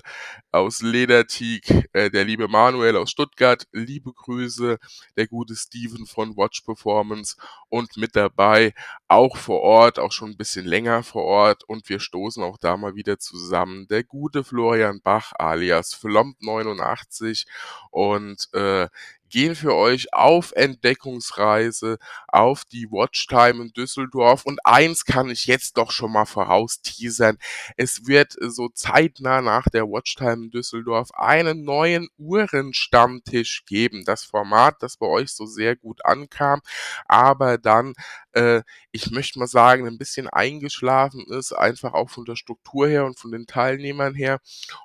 aus 0.51 0.81
Lederteak, 0.81 1.89
äh, 1.93 2.09
der 2.09 2.25
liebe 2.25 2.47
Manuel 2.47 2.97
aus 2.97 3.11
Stuttgart, 3.11 3.65
liebe 3.71 4.11
Grüße, 4.13 4.77
der 5.17 5.27
gute 5.27 5.55
Steven 5.55 6.05
von 6.05 6.35
Watch 6.37 6.61
Performance 6.61 7.35
und 7.71 7.95
mit 7.95 8.15
dabei 8.17 8.73
auch 9.07 9.37
vor 9.37 9.61
Ort, 9.61 9.97
auch 9.97 10.11
schon 10.11 10.31
ein 10.31 10.37
bisschen 10.37 10.65
länger 10.65 11.03
vor 11.03 11.23
Ort 11.23 11.63
und 11.63 11.87
wir 11.89 11.99
stoßen 11.99 12.43
auch 12.43 12.57
da 12.57 12.75
mal 12.75 12.95
wieder 12.95 13.17
zusammen, 13.17 13.87
der 13.87 14.03
gute 14.03 14.43
Florian 14.43 15.01
Bach 15.01 15.31
alias 15.37 15.95
Flomp89 15.95 17.45
und 17.91 18.49
äh, 18.53 18.89
gehen 19.31 19.55
für 19.55 19.73
euch 19.73 20.13
auf 20.13 20.51
Entdeckungsreise 20.55 21.97
auf 22.27 22.65
die 22.65 22.91
Watchtime 22.91 23.63
in 23.63 23.73
Düsseldorf. 23.73 24.45
Und 24.45 24.63
eins 24.65 25.05
kann 25.05 25.29
ich 25.29 25.47
jetzt 25.47 25.77
doch 25.77 25.91
schon 25.91 26.11
mal 26.11 26.25
voraus 26.25 26.81
teasern. 26.81 27.37
Es 27.77 28.05
wird 28.05 28.35
so 28.39 28.69
zeitnah 28.69 29.41
nach 29.41 29.67
der 29.69 29.85
Watchtime 29.87 30.45
in 30.45 30.51
Düsseldorf 30.51 31.09
einen 31.13 31.63
neuen 31.63 32.09
Uhrenstammtisch 32.17 33.65
geben. 33.65 34.03
Das 34.05 34.23
Format, 34.23 34.83
das 34.83 34.97
bei 34.97 35.07
euch 35.07 35.31
so 35.31 35.45
sehr 35.45 35.75
gut 35.75 36.05
ankam, 36.05 36.61
aber 37.05 37.57
dann 37.61 37.93
äh, 38.33 38.61
ich 38.91 39.11
möchte 39.11 39.39
mal 39.39 39.47
sagen, 39.47 39.87
ein 39.87 39.97
bisschen 39.97 40.27
eingeschlafen 40.27 41.25
ist, 41.29 41.53
einfach 41.53 41.93
auch 41.93 42.09
von 42.09 42.25
der 42.25 42.35
Struktur 42.35 42.87
her 42.87 43.05
und 43.05 43.19
von 43.19 43.31
den 43.31 43.45
Teilnehmern 43.47 44.15
her 44.15 44.39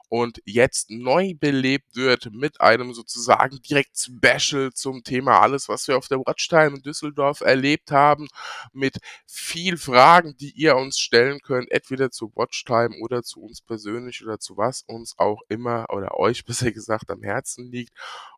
und 0.08 0.40
jetzt 0.44 0.90
neu 0.90 1.34
belebt 1.34 1.96
wird 1.96 2.32
mit 2.32 2.60
einem 2.60 2.94
sozusagen 2.94 3.60
direkt 3.62 3.98
Special 3.98 4.72
zum 4.72 5.02
Thema 5.02 5.40
alles, 5.40 5.68
was 5.68 5.88
wir 5.88 5.96
auf 5.98 6.08
der 6.08 6.18
Watchtime 6.18 6.76
in 6.76 6.82
Düsseldorf 6.82 7.40
erlebt 7.40 7.90
haben, 7.90 8.28
mit 8.72 8.98
viel 9.26 9.76
Fragen, 9.78 10.36
die 10.36 10.52
ihr 10.52 10.76
uns 10.76 10.98
stellen 10.98 11.40
könnt, 11.40 11.70
entweder 11.70 12.10
zu 12.10 12.32
Watchtime 12.34 12.96
oder 13.00 13.22
zu 13.22 13.42
uns 13.42 13.60
persönlich 13.60 14.24
oder 14.24 14.38
zu 14.38 14.56
was 14.56 14.82
uns 14.86 15.14
auch 15.18 15.42
immer 15.48 15.86
oder 15.90 16.16
euch 16.18 16.44
besser 16.46 16.72
gesagt 16.72 17.10
am 17.10 17.22
Herzen 17.22 17.70
liegt. 17.70 17.92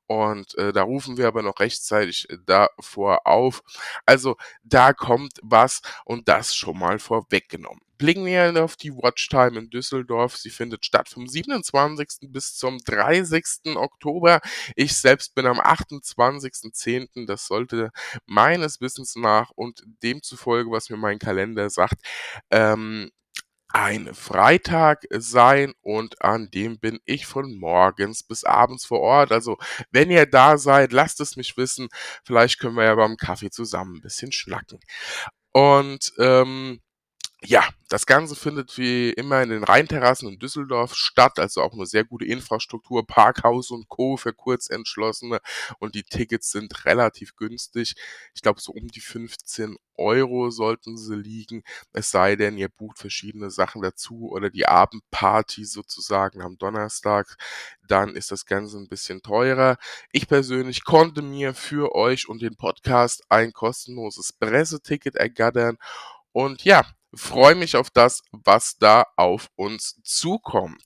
Und 0.06 0.56
äh, 0.56 0.72
da 0.72 0.84
rufen 0.84 1.18
wir 1.18 1.28
aber 1.28 1.42
noch 1.42 1.60
rechtzeitig 1.60 2.30
äh, 2.30 2.38
davor 2.46 3.26
auf. 3.26 3.62
Also 4.06 4.36
da 4.64 4.94
kommt 4.98 5.38
was 5.42 5.80
und 6.04 6.28
das 6.28 6.54
schon 6.54 6.78
mal 6.78 6.98
vorweggenommen. 6.98 7.80
Blicken 7.96 8.26
wir 8.26 8.62
auf 8.62 8.76
die 8.76 8.92
Watchtime 8.92 9.58
in 9.58 9.70
Düsseldorf. 9.70 10.36
Sie 10.36 10.50
findet 10.50 10.84
statt 10.84 11.08
vom 11.08 11.26
27. 11.26 12.30
bis 12.30 12.54
zum 12.54 12.78
30. 12.78 13.76
Oktober. 13.76 14.40
Ich 14.76 14.94
selbst 14.96 15.34
bin 15.34 15.46
am 15.46 15.58
28.10. 15.58 17.26
Das 17.26 17.46
sollte 17.46 17.90
meines 18.26 18.80
Wissens 18.80 19.16
nach 19.16 19.50
und 19.50 19.82
demzufolge, 20.04 20.70
was 20.70 20.90
mir 20.90 20.96
mein 20.96 21.18
Kalender 21.18 21.70
sagt, 21.70 22.00
ähm, 22.50 23.10
ein 23.68 24.14
Freitag 24.14 25.04
sein 25.10 25.74
und 25.82 26.22
an 26.22 26.50
dem 26.50 26.78
bin 26.78 27.00
ich 27.04 27.26
von 27.26 27.58
morgens 27.58 28.22
bis 28.22 28.44
abends 28.44 28.86
vor 28.86 29.00
Ort. 29.00 29.32
Also, 29.32 29.58
wenn 29.90 30.10
ihr 30.10 30.26
da 30.26 30.58
seid, 30.58 30.92
lasst 30.92 31.20
es 31.20 31.36
mich 31.36 31.56
wissen. 31.56 31.88
Vielleicht 32.24 32.58
können 32.58 32.76
wir 32.76 32.84
ja 32.84 32.94
beim 32.94 33.16
Kaffee 33.16 33.50
zusammen 33.50 33.96
ein 33.96 34.00
bisschen 34.02 34.32
schnacken. 34.32 34.80
Und 35.52 36.12
ähm, 36.18 36.80
ja, 37.44 37.68
das 37.88 38.04
Ganze 38.04 38.34
findet 38.34 38.76
wie 38.78 39.10
immer 39.10 39.40
in 39.42 39.50
den 39.50 39.62
Rheinterrassen 39.62 40.28
in 40.28 40.38
Düsseldorf 40.40 40.94
statt, 40.96 41.38
also 41.38 41.62
auch 41.62 41.72
eine 41.72 41.86
sehr 41.86 42.04
gute 42.04 42.24
Infrastruktur, 42.24 43.06
Parkhaus 43.06 43.70
und 43.70 43.88
Co. 43.88 44.16
für 44.16 44.32
Kurzentschlossene 44.32 45.38
und 45.78 45.94
die 45.94 46.02
Tickets 46.02 46.50
sind 46.50 46.84
relativ 46.84 47.36
günstig. 47.36 47.94
Ich 48.34 48.42
glaube, 48.42 48.60
so 48.60 48.72
um 48.72 48.88
die 48.88 49.00
15 49.00 49.76
Euro 49.96 50.50
sollten 50.50 50.96
sie 50.96 51.14
liegen, 51.14 51.62
es 51.92 52.10
sei 52.10 52.34
denn, 52.34 52.58
ihr 52.58 52.68
bucht 52.68 52.98
verschiedene 52.98 53.50
Sachen 53.50 53.82
dazu 53.82 54.30
oder 54.30 54.50
die 54.50 54.66
Abendparty 54.66 55.64
sozusagen 55.64 56.42
am 56.42 56.58
Donnerstag, 56.58 57.36
dann 57.86 58.16
ist 58.16 58.32
das 58.32 58.46
Ganze 58.46 58.78
ein 58.78 58.88
bisschen 58.88 59.22
teurer. 59.22 59.76
Ich 60.10 60.26
persönlich 60.26 60.84
konnte 60.84 61.22
mir 61.22 61.54
für 61.54 61.94
euch 61.94 62.28
und 62.28 62.42
den 62.42 62.56
Podcast 62.56 63.22
ein 63.28 63.52
kostenloses 63.52 64.32
Presseticket 64.32 65.14
ergattern 65.14 65.78
und 66.32 66.64
ja, 66.64 66.84
freue 67.14 67.54
mich 67.54 67.76
auf 67.76 67.90
das, 67.90 68.22
was 68.32 68.76
da 68.78 69.04
auf 69.16 69.48
uns 69.56 70.00
zukommt. 70.04 70.82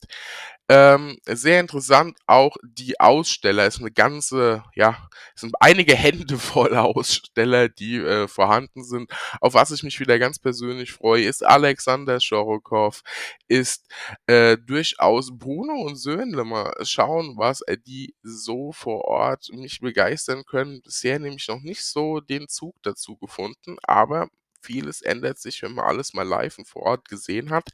Ähm, 0.69 1.19
sehr 1.27 1.61
interessant 1.61 2.17
auch 2.27 2.57
die 2.63 2.99
Aussteller. 2.99 3.67
Es 3.67 3.75
ist 3.75 3.81
eine 3.81 3.91
ganze, 3.91 4.65
ja, 4.75 5.09
es 5.35 5.43
sind 5.43 5.55
einige 5.61 5.95
Hände 5.95 6.39
voll 6.39 6.75
Aussteller, 6.77 7.69
die 7.69 7.97
äh, 7.97 8.29
vorhanden 8.29 8.85
sind. 8.85 9.11
Auf 9.41 9.55
was 9.55 9.71
ich 9.73 9.83
mich 9.83 10.01
wieder 10.01 10.19
ganz 10.19 10.39
persönlich 10.39 10.93
freue, 10.93 11.25
ist 11.25 11.45
Alexander 11.45 12.21
Schorokow, 12.21 13.03
ist 13.49 13.87
äh, 14.27 14.57
durchaus 14.57 15.37
Bruno 15.37 15.75
und 15.83 15.97
Söhnle. 15.97 16.45
Mal 16.45 16.73
schauen, 16.85 17.35
was 17.37 17.61
äh, 17.63 17.77
die 17.77 18.15
so 18.23 18.73
vor 18.73 19.05
Ort 19.05 19.49
mich 19.53 19.81
begeistern 19.81 20.45
können. 20.47 20.81
Bisher 20.83 21.19
nämlich 21.19 21.49
noch 21.49 21.61
nicht 21.61 21.85
so 21.85 22.21
den 22.21 22.49
Zug 22.49 22.77
dazu 22.83 23.17
gefunden, 23.17 23.77
aber 23.83 24.29
vieles 24.63 25.03
ändert 25.03 25.39
sich, 25.39 25.63
wenn 25.63 25.73
man 25.73 25.85
alles 25.87 26.15
mal 26.15 26.27
live 26.27 26.59
und 26.59 26.69
vor 26.69 26.83
Ort 26.83 27.09
gesehen 27.09 27.51
hat. 27.51 27.69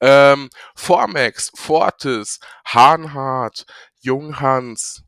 Ähm, 0.00 0.50
Formex, 0.74 1.50
Fortis, 1.54 2.40
Hahnhardt, 2.66 3.66
Junghans, 4.00 5.04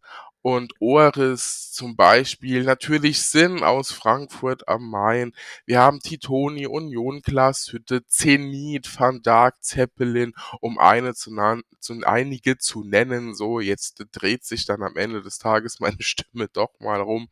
und 0.46 0.74
Oris 0.78 1.72
zum 1.72 1.96
Beispiel, 1.96 2.62
natürlich 2.62 3.20
Sinn 3.20 3.64
aus 3.64 3.90
Frankfurt 3.90 4.68
am 4.68 4.88
Main. 4.88 5.34
Wir 5.64 5.80
haben 5.80 5.98
Titoni, 5.98 6.68
Union 6.68 7.20
Glashütte, 7.20 8.06
Zenit, 8.06 8.88
Van 8.96 9.22
Dark, 9.22 9.56
Zeppelin, 9.64 10.34
um 10.60 10.78
eine 10.78 11.14
zu, 11.14 11.32
zu 11.80 12.00
einige 12.04 12.58
zu 12.58 12.84
nennen. 12.84 13.34
So, 13.34 13.58
jetzt 13.58 14.04
dreht 14.12 14.44
sich 14.44 14.66
dann 14.66 14.84
am 14.84 14.94
Ende 14.94 15.20
des 15.20 15.38
Tages 15.38 15.80
meine 15.80 15.96
Stimme 16.00 16.46
doch 16.52 16.78
mal 16.78 17.00
rum. 17.00 17.28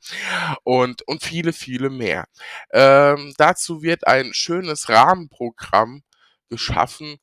Und, 0.64 1.06
und 1.06 1.23
viele, 1.23 1.52
viele 1.52 1.90
mehr. 1.90 2.26
Ähm, 2.73 3.33
dazu 3.37 3.85
wird 3.85 4.09
ein 4.09 4.35
schönes 4.35 4.88
Rahmenprogramm 4.88 6.02
geschaffen. 6.49 7.18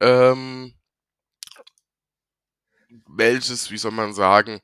Ähm, 0.00 0.74
welches, 3.06 3.70
wie 3.70 3.78
soll 3.78 3.92
man 3.92 4.14
sagen, 4.14 4.60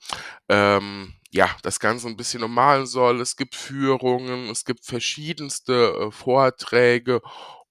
ähm, 0.49 1.15
ja, 1.31 1.51
das 1.63 1.81
Ganze 1.81 2.07
ein 2.09 2.17
bisschen 2.17 2.41
normal 2.41 2.87
soll. 2.87 3.21
Es 3.21 3.37
gibt 3.37 3.55
Führungen, 3.57 4.49
es 4.51 4.65
gibt 4.65 4.85
verschiedenste 4.87 6.09
äh, 6.09 6.11
Vorträge 6.13 7.21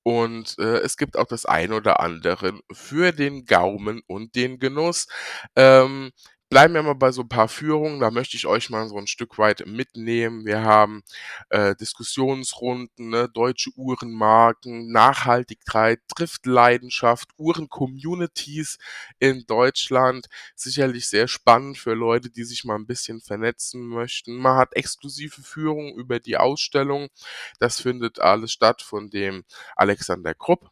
und 0.03 0.57
äh, 0.59 0.79
es 0.79 0.97
gibt 0.97 1.17
auch 1.17 1.25
das 1.27 1.45
ein 1.45 1.71
oder 1.73 1.99
andere 2.01 2.59
für 2.73 3.13
den 3.13 3.45
Gaumen 3.45 4.01
und 4.07 4.35
den 4.35 4.59
Genuss. 4.59 5.07
Ähm, 5.55 6.11
Bleiben 6.53 6.75
wir 6.75 6.83
mal 6.83 6.93
bei 6.93 7.11
so 7.11 7.23
ein 7.23 7.29
paar 7.29 7.47
Führungen, 7.47 7.99
da 7.99 8.11
möchte 8.11 8.37
ich 8.37 8.45
euch 8.45 8.69
mal 8.69 8.87
so 8.87 8.95
ein 8.95 9.07
Stück 9.07 9.39
weit 9.39 9.65
mitnehmen. 9.65 10.45
Wir 10.45 10.61
haben 10.61 11.01
äh, 11.49 11.75
Diskussionsrunden, 11.75 13.09
ne, 13.09 13.27
deutsche 13.27 13.71
Uhrenmarken, 13.75 14.91
Nachhaltigkeit, 14.91 15.99
trifft 16.15 16.45
Leidenschaft, 16.45 17.31
Uhren-Communities 17.39 18.77
in 19.17 19.45
Deutschland. 19.47 20.27
Sicherlich 20.53 21.07
sehr 21.07 21.27
spannend 21.27 21.79
für 21.79 21.95
Leute, 21.95 22.29
die 22.29 22.43
sich 22.43 22.65
mal 22.65 22.75
ein 22.75 22.85
bisschen 22.85 23.19
vernetzen 23.19 23.87
möchten. 23.87 24.35
Man 24.35 24.55
hat 24.55 24.75
exklusive 24.75 25.41
Führungen 25.41 25.95
über 25.95 26.19
die 26.19 26.37
Ausstellung. 26.37 27.07
Das 27.59 27.81
findet 27.81 28.19
alles 28.19 28.51
statt 28.51 28.83
von 28.83 29.09
dem 29.09 29.43
Alexander 29.75 30.35
Krupp. 30.35 30.69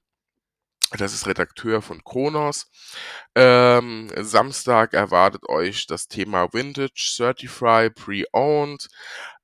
Das 0.98 1.14
ist 1.14 1.26
Redakteur 1.26 1.82
von 1.82 2.04
Kronos. 2.04 2.70
Ähm, 3.34 4.12
Samstag 4.18 4.94
erwartet 4.94 5.48
euch 5.48 5.88
das 5.88 6.10
Thema 6.10 6.52
Vintage, 6.52 6.92
Certified, 7.16 7.96
Pre-Owned, 7.96 8.90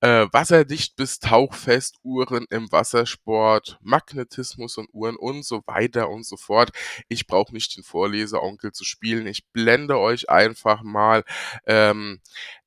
äh, 0.01 0.27
wasserdicht 0.33 0.97
bis 0.97 1.19
tauchfest 1.19 1.99
Uhren 2.03 2.47
im 2.49 2.69
Wassersport, 2.73 3.79
Magnetismus 3.81 4.77
und 4.77 4.89
Uhren 4.91 5.15
und 5.15 5.45
so 5.45 5.63
weiter 5.67 6.09
und 6.09 6.25
so 6.25 6.35
fort. 6.35 6.71
Ich 7.07 7.27
brauche 7.27 7.53
nicht 7.53 7.77
den 7.77 7.83
Vorleseonkel 7.83 8.73
zu 8.73 8.83
spielen. 8.83 9.25
Ich 9.25 9.47
blende 9.53 9.97
euch 9.97 10.29
einfach 10.29 10.83
mal 10.83 11.23
ähm, 11.65 12.19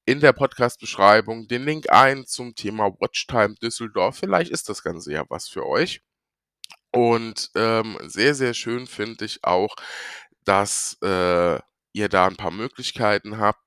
in 0.07 0.21
der 0.21 0.33
Podcast-Beschreibung 0.33 1.49
den 1.49 1.67
Link 1.67 1.91
ein 1.91 2.25
zum 2.25 2.55
Thema 2.55 2.91
Watchtime 2.99 3.57
Düsseldorf. 3.57 4.17
Vielleicht 4.17 4.51
ist 4.51 4.71
das 4.71 4.83
Ganze 4.83 5.13
ja 5.13 5.25
was 5.29 5.49
für 5.49 5.67
euch. 5.67 6.01
Und 6.93 7.51
ähm, 7.55 7.99
sehr, 8.03 8.35
sehr 8.35 8.55
schön 8.55 8.87
finde 8.87 9.25
ich 9.25 9.45
auch, 9.45 9.77
dass 10.45 10.99
äh, 11.03 11.59
ihr 11.93 12.09
da 12.09 12.27
ein 12.27 12.37
paar 12.37 12.51
Möglichkeiten 12.51 13.39
habt, 13.39 13.61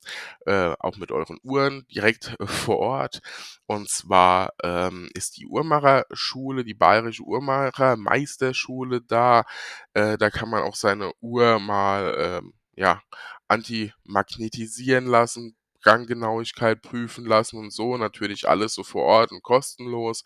äh, 0.45 0.73
auch 0.79 0.97
mit 0.97 1.11
euren 1.11 1.39
Uhren 1.43 1.85
direkt 1.87 2.35
äh, 2.39 2.47
vor 2.47 2.79
Ort. 2.79 3.21
Und 3.65 3.89
zwar 3.89 4.53
ähm, 4.63 5.09
ist 5.13 5.37
die 5.37 5.47
Uhrmacherschule, 5.47 6.63
die 6.63 6.73
Bayerische 6.73 7.23
Uhrmacher-Meisterschule 7.23 9.01
da. 9.01 9.45
Äh, 9.93 10.17
da 10.17 10.29
kann 10.29 10.49
man 10.49 10.63
auch 10.63 10.75
seine 10.75 11.11
Uhr 11.21 11.59
mal 11.59 12.15
ähm, 12.17 12.53
ja, 12.75 13.01
antimagnetisieren 13.47 15.05
lassen, 15.05 15.55
Ganggenauigkeit 15.83 16.81
prüfen 16.81 17.25
lassen 17.25 17.57
und 17.57 17.71
so. 17.71 17.97
Natürlich 17.97 18.47
alles 18.47 18.73
so 18.73 18.83
vor 18.83 19.03
Ort 19.03 19.31
und 19.31 19.43
kostenlos. 19.43 20.23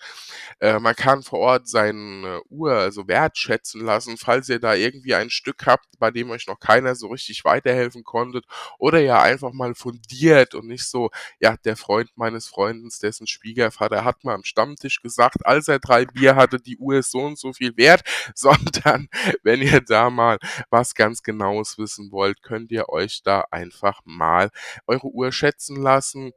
Äh, 0.60 0.80
man 0.80 0.96
kann 0.96 1.24
vor 1.24 1.40
Ort 1.40 1.68
seine 1.68 2.42
Uhr 2.50 2.74
also 2.74 3.08
wertschätzen 3.08 3.82
lassen, 3.82 4.18
falls 4.18 4.50
ihr 4.50 4.60
da 4.60 4.76
irgendwie 4.76 5.16
ein 5.16 5.30
Stück 5.30 5.66
habt, 5.66 5.86
bei 6.00 6.12
dem 6.12 6.30
euch 6.32 6.48
noch 6.48 6.60
keiner 6.60 6.96
so 6.96 7.08
richtig 7.08 7.44
weiterhelfen 7.44 8.04
konntet 8.04 8.46
oder 8.80 9.00
ja 9.00 9.22
einfach 9.22 9.52
mal 9.52 9.76
fundiert 9.76 10.56
und 10.56 10.68
nicht 10.68 10.86
so, 10.86 11.10
ja, 11.40 11.58
der 11.58 11.76
Freund 11.76 12.12
meines 12.16 12.48
Freundes, 12.48 13.00
dessen 13.00 13.28
Schwiegervater 13.28 14.06
hat 14.06 14.24
mal 14.24 14.36
am 14.36 14.44
Stammtisch 14.44 15.02
gesagt, 15.02 15.46
als 15.46 15.68
er 15.68 15.80
drei 15.80 16.06
Bier 16.06 16.36
hatte, 16.36 16.60
die 16.60 16.78
Uhr 16.78 16.98
ist 16.98 17.12
so 17.12 17.20
und 17.20 17.38
so 17.38 17.54
viel 17.54 17.76
wert, 17.78 18.04
sondern 18.36 19.10
wenn 19.44 19.62
ihr 19.62 19.82
da 19.82 20.10
mal 20.10 20.38
was 20.70 20.94
ganz 20.94 21.24
Genaues 21.24 21.78
wissen 21.78 22.12
wollt, 22.12 22.44
könnt 22.44 22.72
ihr 22.72 22.90
euch 22.90 23.22
da 23.24 23.46
einfach 23.52 24.02
mal 24.06 24.50
eure 24.86 25.08
Uhr 25.08 25.32
schätzen 25.32 25.47
schätzen 25.48 25.82
lassen. 25.82 26.32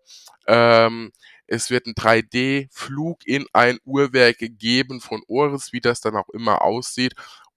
Ähm, 0.46 1.12
es 1.46 1.70
wird 1.70 1.86
ein 1.86 1.94
3D-Flug 1.94 3.26
in 3.26 3.46
ein 3.52 3.78
Uhrwerk 3.84 4.38
gegeben 4.38 5.00
von 5.00 5.22
Oris, 5.26 5.72
wie 5.72 5.80
das 5.80 6.00
dann 6.00 6.16
auch 6.16 6.28
immer 6.30 6.62
aussieht. 6.62 7.14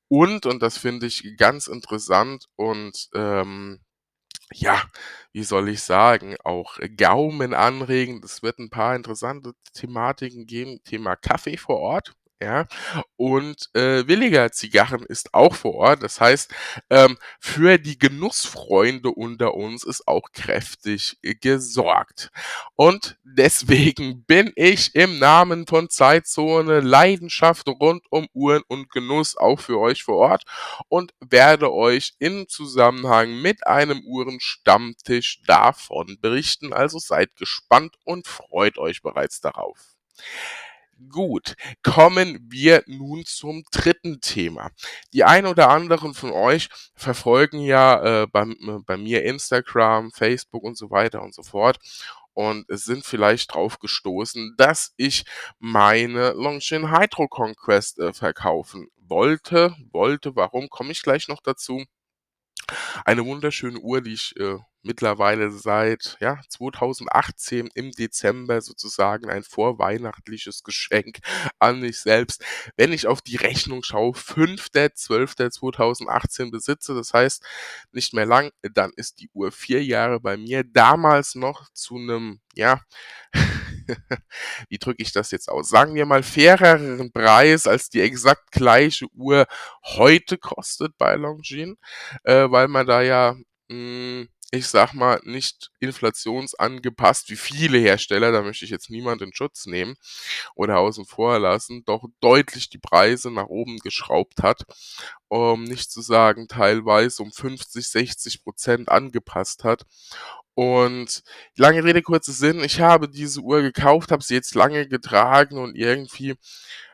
Und, 0.07 0.45
und 0.45 0.61
das 0.61 0.77
finde 0.77 1.07
ich 1.07 1.37
ganz 1.37 1.67
interessant 1.67 2.45
und 2.55 3.09
ähm, 3.15 3.79
ja, 4.53 4.83
wie 5.31 5.43
soll 5.43 5.69
ich 5.69 5.81
sagen, 5.83 6.35
auch 6.43 6.77
Gaumen 6.97 7.53
anregend. 7.53 8.23
Es 8.25 8.43
wird 8.43 8.59
ein 8.59 8.69
paar 8.69 8.95
interessante 8.95 9.53
Thematiken 9.73 10.45
geben. 10.45 10.79
Thema 10.83 11.15
Kaffee 11.15 11.57
vor 11.57 11.79
Ort 11.79 12.13
ja. 12.43 12.67
Und 13.15 13.69
äh, 13.73 14.08
Williger 14.08 14.51
Zigarren 14.51 15.03
ist 15.03 15.34
auch 15.34 15.56
vor 15.56 15.75
Ort. 15.75 16.03
Das 16.03 16.19
heißt, 16.19 16.53
ähm, 16.89 17.17
für 17.39 17.77
die 17.77 17.97
Genussfreunde 17.97 19.10
unter 19.10 19.53
uns 19.53 19.84
ist 19.84 20.08
auch 20.08 20.32
kräftig 20.34 21.17
äh, 21.23 21.36
gesorgt. 21.36 22.32
Und 22.75 23.17
deswegen 23.23 24.25
bin 24.25 24.51
ich 24.56 24.95
im 24.95 25.19
Namen 25.19 25.67
von 25.67 25.89
Zeitzone 25.89 26.82
Leidenschaft 26.82 27.67
rund 27.67 28.03
um 28.10 28.27
Uhren 28.34 28.63
und 28.67 28.89
Genuss 28.89 29.38
auch 29.38 29.60
für 29.60 29.79
euch 29.79 30.03
vor 30.03 30.17
Ort 30.17 30.43
und 30.89 31.13
werde 31.19 31.71
euch 31.71 32.13
im 32.19 32.47
Zusammenhang 32.47 33.41
mit 33.41 33.65
einem 33.67 34.01
Uhrenstammtisch 34.06 35.41
davon 35.45 36.17
berichten. 36.21 36.73
Also 36.73 36.99
seid 36.99 37.36
gespannt 37.36 37.95
und 38.03 38.27
freut 38.27 38.77
euch 38.77 39.01
bereits 39.01 39.41
darauf. 39.41 39.77
Gut, 41.10 41.56
kommen 41.82 42.39
wir 42.49 42.84
nun 42.86 43.25
zum 43.25 43.63
dritten 43.71 44.21
Thema. 44.21 44.69
Die 45.12 45.23
ein 45.23 45.45
oder 45.45 45.69
anderen 45.69 46.13
von 46.13 46.32
euch 46.32 46.69
verfolgen 46.95 47.60
ja 47.60 48.23
äh, 48.23 48.27
bei, 48.27 48.43
äh, 48.43 48.79
bei 48.86 48.97
mir 48.97 49.23
Instagram, 49.23 50.12
Facebook 50.12 50.63
und 50.63 50.77
so 50.77 50.91
weiter 50.91 51.21
und 51.23 51.34
so 51.34 51.41
fort 51.43 51.79
und 52.34 52.65
sind 52.69 53.06
vielleicht 53.06 53.53
drauf 53.53 53.79
gestoßen, 53.79 54.56
dass 54.58 54.93
ich 54.97 55.25
meine 55.60 56.32
Longchin 56.34 56.91
Hydro 56.91 57.27
Conquest 57.27 57.99
äh, 57.99 58.13
verkaufen 58.13 58.88
wollte. 58.97 59.75
Wollte, 59.91 60.36
warum, 60.36 60.69
komme 60.69 60.91
ich 60.91 61.01
gleich 61.01 61.27
noch 61.27 61.41
dazu. 61.41 61.84
Eine 63.06 63.26
wunderschöne 63.26 63.80
Uhr, 63.80 64.02
die 64.02 64.13
ich 64.13 64.36
äh, 64.39 64.58
mittlerweile 64.84 65.49
seit 65.52 66.17
ja, 66.19 66.39
2018 66.49 67.69
im 67.73 67.91
Dezember 67.91 68.62
sozusagen 68.62 69.30
ein 69.30 69.43
vorweihnachtliches 69.43 70.63
Geschenk 70.63 71.19
an 71.60 71.80
mich 71.80 72.02
selbst. 72.02 72.43
Wenn 72.76 72.93
ich 72.93 73.08
auf 73.08 73.21
die 73.21 73.38
Rechnung 73.38 73.84
schaue, 73.84 74.13
5.12.2018 74.13 76.52
besitze, 76.52 76.93
das 76.93 77.13
heißt 77.13 77.43
nicht 77.91 78.13
mehr 78.13 78.26
lang, 78.26 78.52
dann 78.62 78.91
ist 78.95 79.19
die 79.19 79.30
Uhr 79.34 79.52
vier 79.52 79.84
Jahre 79.84 80.19
bei 80.19 80.38
mir. 80.38 80.63
Damals 80.63 81.36
noch 81.36 81.69
zu 81.73 81.95
einem, 81.95 82.39
ja, 82.56 82.82
wie 84.69 84.77
drücke 84.77 85.01
ich 85.01 85.11
das 85.11 85.31
jetzt 85.31 85.49
aus? 85.49 85.69
Sagen 85.69 85.95
wir 85.95 86.05
mal 86.05 86.23
faireren 86.23 87.11
Preis 87.11 87.67
als 87.67 87.89
die 87.89 88.01
exakt 88.01 88.51
gleiche 88.51 89.07
Uhr 89.13 89.45
heute 89.83 90.37
kostet 90.37 90.97
bei 90.97 91.15
Longines, 91.15 91.77
äh, 92.23 92.49
weil 92.49 92.67
man 92.67 92.87
da 92.87 93.01
ja 93.01 93.35
mh, 93.69 93.71
hm, 93.71 94.29
ich 94.53 94.67
sag 94.67 94.93
mal, 94.93 95.19
nicht 95.23 95.71
inflationsangepasst 95.79 97.27
wie 97.31 97.35
viele 97.37 97.79
Hersteller, 97.79 98.31
da 98.31 98.43
möchte 98.43 98.65
ich 98.65 98.71
jetzt 98.71 98.91
niemand 98.91 99.23
in 99.23 99.33
Schutz 99.33 99.65
nehmen 99.65 99.95
oder 100.53 100.77
außen 100.77 101.05
vor 101.05 101.39
lassen, 101.39 101.83
doch 101.85 102.05
deutlich 102.21 102.69
die 102.69 102.77
Preise 102.77 103.31
nach 103.31 103.47
oben 103.47 103.79
geschraubt 103.79 104.43
hat, 104.43 104.65
um 105.27 105.63
nicht 105.63 105.91
zu 105.91 106.01
sagen 106.01 106.47
teilweise 106.47 107.23
um 107.23 107.31
50, 107.31 107.87
60 107.87 108.43
Prozent 108.43 108.89
angepasst 108.89 109.63
hat. 109.63 109.87
Und 110.53 111.23
lange 111.55 111.83
Rede, 111.83 112.03
kurzer 112.03 112.31
Sinn, 112.31 112.63
ich 112.63 112.79
habe 112.79 113.09
diese 113.09 113.41
Uhr 113.41 113.63
gekauft, 113.63 114.11
habe 114.11 114.21
sie 114.23 114.35
jetzt 114.35 114.53
lange 114.53 114.87
getragen 114.87 115.57
und 115.57 115.75
irgendwie, 115.75 116.35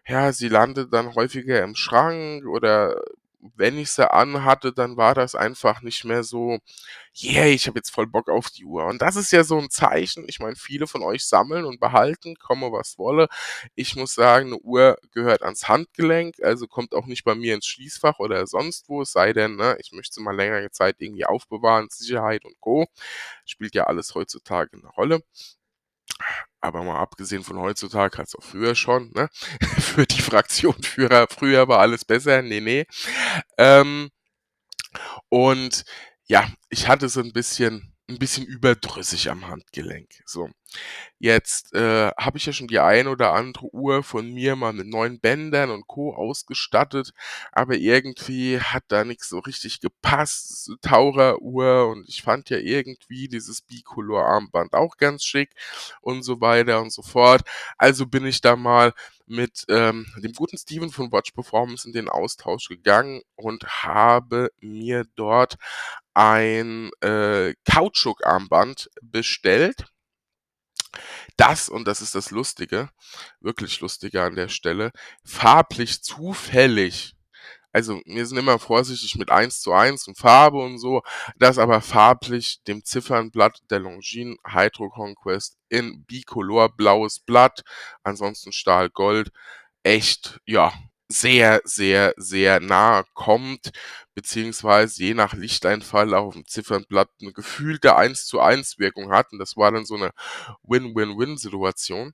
ja, 0.07 0.31
sie 0.31 0.47
landet 0.47 0.93
dann 0.93 1.13
häufiger 1.15 1.61
im 1.61 1.75
Schrank 1.75 2.45
oder 2.47 2.95
wenn 3.55 3.77
ich 3.77 3.91
sie 3.91 4.11
anhatte, 4.11 4.73
dann 4.73 4.97
war 4.97 5.15
das 5.15 5.35
einfach 5.35 5.81
nicht 5.81 6.03
mehr 6.05 6.23
so, 6.23 6.59
yeah, 7.21 7.45
ich 7.45 7.67
habe 7.67 7.79
jetzt 7.79 7.91
voll 7.91 8.07
Bock 8.07 8.29
auf 8.29 8.49
die 8.49 8.65
Uhr. 8.65 8.85
Und 8.85 9.01
das 9.01 9.15
ist 9.15 9.31
ja 9.31 9.43
so 9.43 9.57
ein 9.57 9.69
Zeichen. 9.69 10.25
Ich 10.27 10.39
meine, 10.39 10.55
viele 10.55 10.87
von 10.87 11.03
euch 11.03 11.25
sammeln 11.25 11.65
und 11.65 11.79
behalten, 11.79 12.35
komme 12.37 12.71
was 12.71 12.97
wolle. 12.97 13.27
Ich 13.75 13.95
muss 13.95 14.13
sagen, 14.13 14.47
eine 14.47 14.57
Uhr 14.59 14.97
gehört 15.11 15.43
ans 15.43 15.67
Handgelenk, 15.67 16.35
also 16.43 16.67
kommt 16.67 16.93
auch 16.93 17.05
nicht 17.05 17.23
bei 17.23 17.35
mir 17.35 17.55
ins 17.55 17.65
Schließfach 17.67 18.19
oder 18.19 18.45
sonst 18.47 18.89
wo, 18.89 19.01
es 19.01 19.11
sei 19.11 19.33
denn, 19.33 19.55
ne, 19.55 19.77
ich 19.79 19.91
möchte 19.91 20.13
sie 20.15 20.21
mal 20.21 20.35
längere 20.35 20.71
Zeit 20.71 20.95
irgendwie 20.99 21.25
aufbewahren, 21.25 21.87
Sicherheit 21.89 22.45
und 22.45 22.59
Co. 22.59 22.87
Spielt 23.45 23.75
ja 23.75 23.85
alles 23.85 24.15
heutzutage 24.15 24.71
eine 24.77 24.87
Rolle. 24.89 25.21
Aber 26.61 26.83
mal 26.83 26.99
abgesehen 26.99 27.43
von 27.43 27.57
heutzutage, 27.59 28.17
hat's 28.17 28.35
auch 28.35 28.43
früher 28.43 28.75
schon, 28.75 29.11
ne? 29.15 29.29
Für 29.79 30.05
die 30.05 30.21
Fraktionenführer, 30.21 31.27
früher 31.29 31.67
war 31.67 31.79
alles 31.79 32.05
besser, 32.05 32.41
ne, 32.41 32.61
ne. 32.61 32.85
Ähm, 33.57 34.09
und 35.29 35.83
ja, 36.27 36.47
ich 36.69 36.87
hatte 36.87 37.09
so 37.09 37.21
ein 37.21 37.33
bisschen 37.33 37.93
ein 38.09 38.17
bisschen 38.17 38.45
überdrüssig 38.45 39.29
am 39.29 39.47
Handgelenk, 39.47 40.09
so. 40.25 40.49
Jetzt, 41.21 41.73
äh, 41.73 42.11
habe 42.17 42.37
ich 42.37 42.45
ja 42.45 42.53
schon 42.53 42.67
die 42.67 42.79
ein 42.79 43.07
oder 43.07 43.33
andere 43.33 43.73
Uhr 43.73 44.03
von 44.03 44.31
mir 44.31 44.55
mal 44.55 44.71
mit 44.71 44.87
neuen 44.87 45.19
Bändern 45.19 45.69
und 45.69 45.85
Co. 45.87 46.13
ausgestattet, 46.15 47.11
aber 47.51 47.75
irgendwie 47.75 48.59
hat 48.59 48.83
da 48.87 49.03
nix 49.03 49.27
so 49.29 49.39
richtig 49.39 49.81
gepasst, 49.81 50.71
Taucheruhr 50.81 51.89
und 51.89 52.07
ich 52.07 52.21
fand 52.21 52.49
ja 52.49 52.57
irgendwie 52.57 53.27
dieses 53.27 53.61
Bicolor-Armband 53.61 54.73
auch 54.73 54.95
ganz 54.97 55.23
schick 55.25 55.51
und 56.01 56.23
so 56.23 56.39
weiter 56.41 56.81
und 56.81 56.91
so 56.93 57.01
fort. 57.01 57.41
Also 57.77 58.05
bin 58.05 58.25
ich 58.25 58.39
da 58.41 58.55
mal 58.55 58.93
mit, 59.25 59.65
ähm, 59.69 60.05
dem 60.23 60.33
guten 60.33 60.57
Steven 60.57 60.89
von 60.89 61.11
Watch 61.11 61.31
Performance 61.31 61.85
in 61.87 61.93
den 61.93 62.09
Austausch 62.09 62.67
gegangen 62.69 63.21
und 63.35 63.63
habe 63.83 64.51
mir 64.61 65.05
dort 65.15 65.55
ein, 66.13 66.91
äh, 67.01 67.53
Kautschukarmband 67.65 68.89
bestellt 69.01 69.85
das, 71.37 71.69
und 71.69 71.87
das 71.87 72.01
ist 72.01 72.15
das 72.15 72.31
Lustige, 72.31 72.89
wirklich 73.39 73.79
Lustige 73.81 74.23
an 74.23 74.35
der 74.35 74.49
Stelle, 74.49 74.91
farblich 75.23 76.01
zufällig 76.01 77.15
also 77.71 78.01
wir 78.05 78.25
sind 78.25 78.37
immer 78.37 78.57
vorsichtig 78.57 79.15
mit 79.15 79.29
1 79.29 79.61
zu 79.61 79.73
1 79.73 80.07
und 80.07 80.17
Farbe 80.17 80.59
und 80.59 80.79
so, 80.79 81.03
das 81.37 81.57
aber 81.59 81.81
farblich 81.81 82.63
dem 82.63 82.83
Ziffernblatt 82.83 83.59
der 83.69 83.79
Longines 83.79 84.37
Hydro 84.45 84.89
Conquest 84.89 85.57
in 85.69 86.03
Bicolor 86.05 86.69
blaues 86.75 87.19
Blatt, 87.19 87.61
ansonsten 88.03 88.51
Stahl 88.51 88.89
Gold, 88.89 89.31
echt, 89.83 90.39
ja, 90.45 90.73
sehr, 91.11 91.61
sehr, 91.65 92.13
sehr 92.17 92.59
nahe 92.59 93.03
kommt, 93.13 93.71
beziehungsweise 94.13 95.03
je 95.03 95.13
nach 95.15 95.33
Lichteinfall 95.33 96.13
auf 96.13 96.35
dem 96.35 96.45
Ziffernblatt 96.45 97.09
eine 97.19 97.33
gefühlte 97.33 97.95
1 97.95 98.25
zu 98.27 98.39
1 98.39 98.77
Wirkung 98.77 99.11
hat. 99.11 99.31
Und 99.31 99.39
das 99.39 99.57
war 99.57 99.71
dann 99.71 99.85
so 99.85 99.95
eine 99.95 100.11
Win-Win-Win-Situation. 100.63 102.13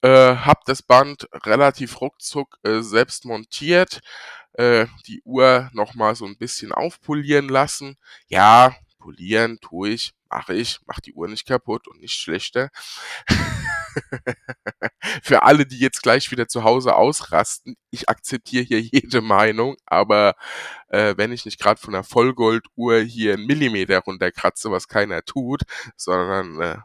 Äh, 0.00 0.36
hab 0.36 0.64
das 0.64 0.82
Band 0.82 1.28
relativ 1.44 2.00
ruckzuck 2.00 2.58
äh, 2.64 2.80
selbst 2.80 3.26
montiert, 3.26 4.00
äh, 4.54 4.86
die 5.06 5.22
Uhr 5.24 5.70
nochmal 5.74 6.14
so 6.14 6.24
ein 6.24 6.38
bisschen 6.38 6.72
aufpolieren 6.72 7.48
lassen. 7.48 7.96
Ja, 8.28 8.74
polieren 8.98 9.58
tue 9.60 9.90
ich, 9.90 10.12
mache 10.30 10.54
ich, 10.54 10.78
mach 10.86 11.00
die 11.00 11.12
Uhr 11.12 11.28
nicht 11.28 11.46
kaputt 11.46 11.86
und 11.86 12.00
nicht 12.00 12.14
schlechter. 12.14 12.70
Für 15.22 15.42
alle, 15.42 15.66
die 15.66 15.78
jetzt 15.78 16.02
gleich 16.02 16.30
wieder 16.30 16.48
zu 16.48 16.64
Hause 16.64 16.94
ausrasten, 16.94 17.76
ich 17.90 18.08
akzeptiere 18.08 18.64
hier 18.64 18.80
jede 18.80 19.20
Meinung, 19.20 19.76
aber 19.86 20.34
äh, 20.88 21.14
wenn 21.16 21.32
ich 21.32 21.44
nicht 21.44 21.60
gerade 21.60 21.80
von 21.80 21.92
der 21.92 22.04
Vollgolduhr 22.04 23.00
hier 23.00 23.34
einen 23.34 23.46
Millimeter 23.46 23.98
runterkratze, 24.00 24.70
was 24.70 24.88
keiner 24.88 25.22
tut, 25.24 25.62
sondern 25.96 26.60
äh, 26.60 26.76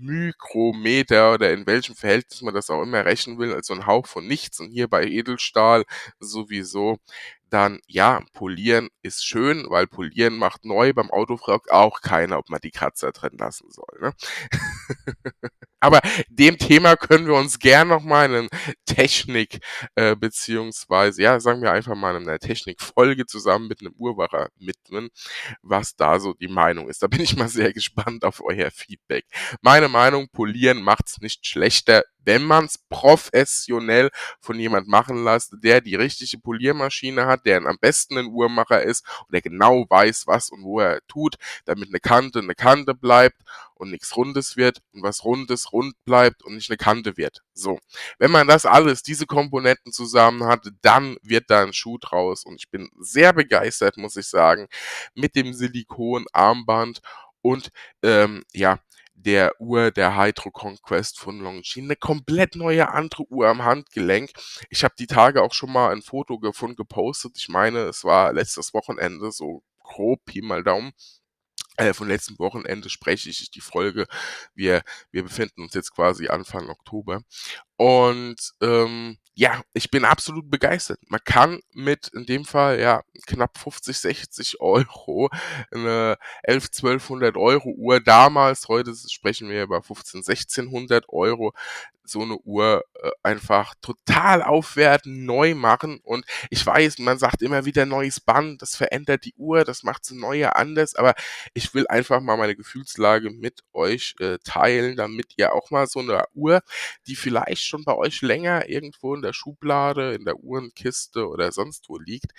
Mikrometer 0.00 1.34
oder 1.34 1.52
in 1.52 1.66
welchem 1.66 1.94
Verhältnis 1.96 2.42
man 2.42 2.54
das 2.54 2.70
auch 2.70 2.82
immer 2.82 3.04
rechnen 3.04 3.38
will, 3.38 3.52
also 3.52 3.74
ein 3.74 3.86
Hauch 3.86 4.06
von 4.06 4.26
nichts 4.26 4.60
und 4.60 4.70
hier 4.70 4.88
bei 4.88 5.04
Edelstahl 5.04 5.84
sowieso, 6.20 6.98
dann 7.50 7.80
ja, 7.86 8.22
polieren 8.32 8.88
ist 9.02 9.24
schön, 9.24 9.66
weil 9.68 9.86
polieren 9.86 10.36
macht 10.36 10.64
neu. 10.64 10.92
Beim 10.92 11.10
Auto 11.10 11.36
fragt 11.36 11.70
auch 11.70 12.00
keiner, 12.00 12.38
ob 12.38 12.50
man 12.50 12.60
die 12.60 12.70
Kratzer 12.70 13.12
drin 13.12 13.36
lassen 13.38 13.70
soll. 13.70 14.00
Ne? 14.00 14.12
Aber 15.80 16.00
dem 16.28 16.58
Thema 16.58 16.96
können 16.96 17.26
wir 17.26 17.34
uns 17.34 17.58
gern 17.58 17.88
noch 17.88 18.02
mal 18.02 18.32
in 18.34 18.48
Technik 18.84 19.60
äh, 19.94 20.16
beziehungsweise 20.16 21.22
ja, 21.22 21.40
sagen 21.40 21.62
wir 21.62 21.72
einfach 21.72 21.94
mal 21.94 22.16
in 22.16 22.28
einer 22.28 22.38
Technikfolge 22.38 23.26
zusammen 23.26 23.68
mit 23.68 23.80
einem 23.80 23.94
Uhrwacher 23.96 24.48
widmen, 24.58 25.10
was 25.62 25.94
da 25.94 26.18
so 26.18 26.34
die 26.34 26.48
Meinung 26.48 26.88
ist. 26.88 27.02
Da 27.02 27.06
bin 27.06 27.20
ich 27.20 27.36
mal 27.36 27.48
sehr 27.48 27.72
gespannt 27.72 28.24
auf 28.24 28.42
euer 28.42 28.70
Feedback. 28.70 29.24
Meine 29.62 29.88
Meinung, 29.88 30.28
polieren 30.30 30.82
macht's 30.82 31.20
nicht 31.20 31.46
schlechter, 31.46 32.02
wenn 32.24 32.42
man 32.44 32.66
es 32.66 32.76
professionell 32.90 34.10
von 34.40 34.58
jemand 34.58 34.86
machen 34.86 35.24
lässt, 35.24 35.54
der 35.62 35.80
die 35.80 35.94
richtige 35.94 36.38
Poliermaschine 36.38 37.24
hat, 37.24 37.46
der 37.46 37.64
am 37.64 37.78
besten 37.80 38.18
ein 38.18 38.26
Uhrmacher 38.26 38.82
ist 38.82 39.02
und 39.20 39.32
der 39.32 39.40
genau 39.40 39.86
weiß, 39.88 40.26
was 40.26 40.50
und 40.50 40.62
wo 40.62 40.80
er 40.80 41.00
tut, 41.08 41.36
damit 41.64 41.88
eine 41.88 42.00
Kante 42.00 42.40
eine 42.40 42.54
Kante 42.54 42.94
bleibt 42.94 43.40
und 43.78 43.90
nichts 43.90 44.16
Rundes 44.16 44.56
wird 44.56 44.78
und 44.92 45.02
was 45.02 45.24
Rundes 45.24 45.72
rund 45.72 45.94
bleibt 46.04 46.42
und 46.44 46.54
nicht 46.54 46.70
eine 46.70 46.76
Kante 46.76 47.16
wird. 47.16 47.42
So. 47.54 47.78
Wenn 48.18 48.30
man 48.30 48.48
das 48.48 48.66
alles, 48.66 49.02
diese 49.02 49.26
Komponenten 49.26 49.92
zusammen 49.92 50.44
hat, 50.44 50.68
dann 50.82 51.16
wird 51.22 51.44
da 51.48 51.62
ein 51.62 51.72
Schuh 51.72 51.98
draus 51.98 52.44
und 52.44 52.56
ich 52.56 52.70
bin 52.70 52.90
sehr 53.00 53.32
begeistert, 53.32 53.96
muss 53.96 54.16
ich 54.16 54.26
sagen, 54.26 54.68
mit 55.14 55.34
dem 55.36 55.52
Silikon-Armband 55.52 57.00
und 57.42 57.70
ähm, 58.02 58.44
ja, 58.52 58.80
der 59.18 59.60
Uhr 59.60 59.90
der 59.90 60.16
Hydro 60.16 60.50
Conquest 60.50 61.18
von 61.18 61.40
Longines. 61.40 61.74
Eine 61.76 61.96
komplett 61.96 62.54
neue 62.56 62.88
andere 62.92 63.24
Uhr 63.30 63.48
am 63.48 63.64
Handgelenk. 63.64 64.30
Ich 64.70 64.84
habe 64.84 64.94
die 64.98 65.06
Tage 65.06 65.42
auch 65.42 65.52
schon 65.52 65.72
mal 65.72 65.90
ein 65.92 66.02
Foto 66.02 66.38
gefunden, 66.38 66.76
gepostet. 66.76 67.32
Ich 67.36 67.48
meine, 67.48 67.80
es 67.80 68.04
war 68.04 68.32
letztes 68.32 68.72
Wochenende, 68.74 69.32
so 69.32 69.62
grob, 69.80 70.24
Pi 70.24 70.42
mal 70.42 70.62
Daumen. 70.62 70.92
Äh, 71.78 71.94
von 71.94 72.08
letzten 72.08 72.38
Wochenende 72.40 72.90
spreche 72.90 73.30
ich 73.30 73.52
die 73.52 73.60
Folge. 73.60 74.08
Wir, 74.54 74.82
wir 75.12 75.22
befinden 75.22 75.62
uns 75.62 75.74
jetzt 75.74 75.94
quasi 75.94 76.26
Anfang 76.26 76.68
Oktober. 76.70 77.22
Und 77.78 78.54
ähm, 78.60 79.18
ja, 79.34 79.62
ich 79.72 79.88
bin 79.92 80.04
absolut 80.04 80.50
begeistert. 80.50 80.98
Man 81.06 81.20
kann 81.24 81.60
mit 81.72 82.08
in 82.08 82.26
dem 82.26 82.44
Fall 82.44 82.80
ja 82.80 83.02
knapp 83.28 83.56
50, 83.56 83.96
60 83.96 84.60
Euro 84.60 85.30
eine 85.70 86.18
11, 86.42 86.70
1200 86.76 87.36
Euro 87.36 87.70
Uhr 87.70 88.00
damals, 88.00 88.66
heute 88.66 88.92
sprechen 89.08 89.48
wir 89.48 89.62
über 89.62 89.80
15, 89.80 90.24
1600 90.26 91.08
Euro, 91.08 91.52
so 92.08 92.22
eine 92.22 92.38
Uhr 92.38 92.84
äh, 92.94 93.10
einfach 93.22 93.74
total 93.80 94.42
aufwerten, 94.42 95.24
neu 95.24 95.54
machen. 95.54 96.00
Und 96.02 96.24
ich 96.50 96.64
weiß, 96.64 96.98
man 96.98 97.18
sagt 97.18 97.42
immer 97.42 97.64
wieder 97.64 97.86
neues 97.86 98.20
Band, 98.20 98.62
das 98.62 98.76
verändert 98.76 99.24
die 99.24 99.34
Uhr, 99.36 99.64
das 99.64 99.82
macht 99.82 100.04
sie 100.04 100.16
neue 100.16 100.56
anders, 100.56 100.94
aber 100.94 101.14
ich 101.54 101.74
will 101.74 101.86
einfach 101.86 102.20
mal 102.20 102.36
meine 102.36 102.56
Gefühlslage 102.56 103.30
mit 103.30 103.60
euch 103.72 104.14
äh, 104.20 104.38
teilen, 104.44 104.96
damit 104.96 105.34
ihr 105.36 105.52
auch 105.52 105.70
mal 105.70 105.86
so 105.86 106.00
eine 106.00 106.24
Uhr, 106.34 106.62
die 107.06 107.16
vielleicht 107.16 107.62
schon 107.68 107.84
bei 107.84 107.94
euch 107.94 108.22
länger 108.22 108.68
irgendwo 108.68 109.14
in 109.14 109.22
der 109.22 109.32
Schublade, 109.32 110.14
in 110.14 110.24
der 110.24 110.38
Uhrenkiste 110.38 111.28
oder 111.28 111.52
sonst 111.52 111.88
wo 111.88 111.98
liegt, 111.98 112.32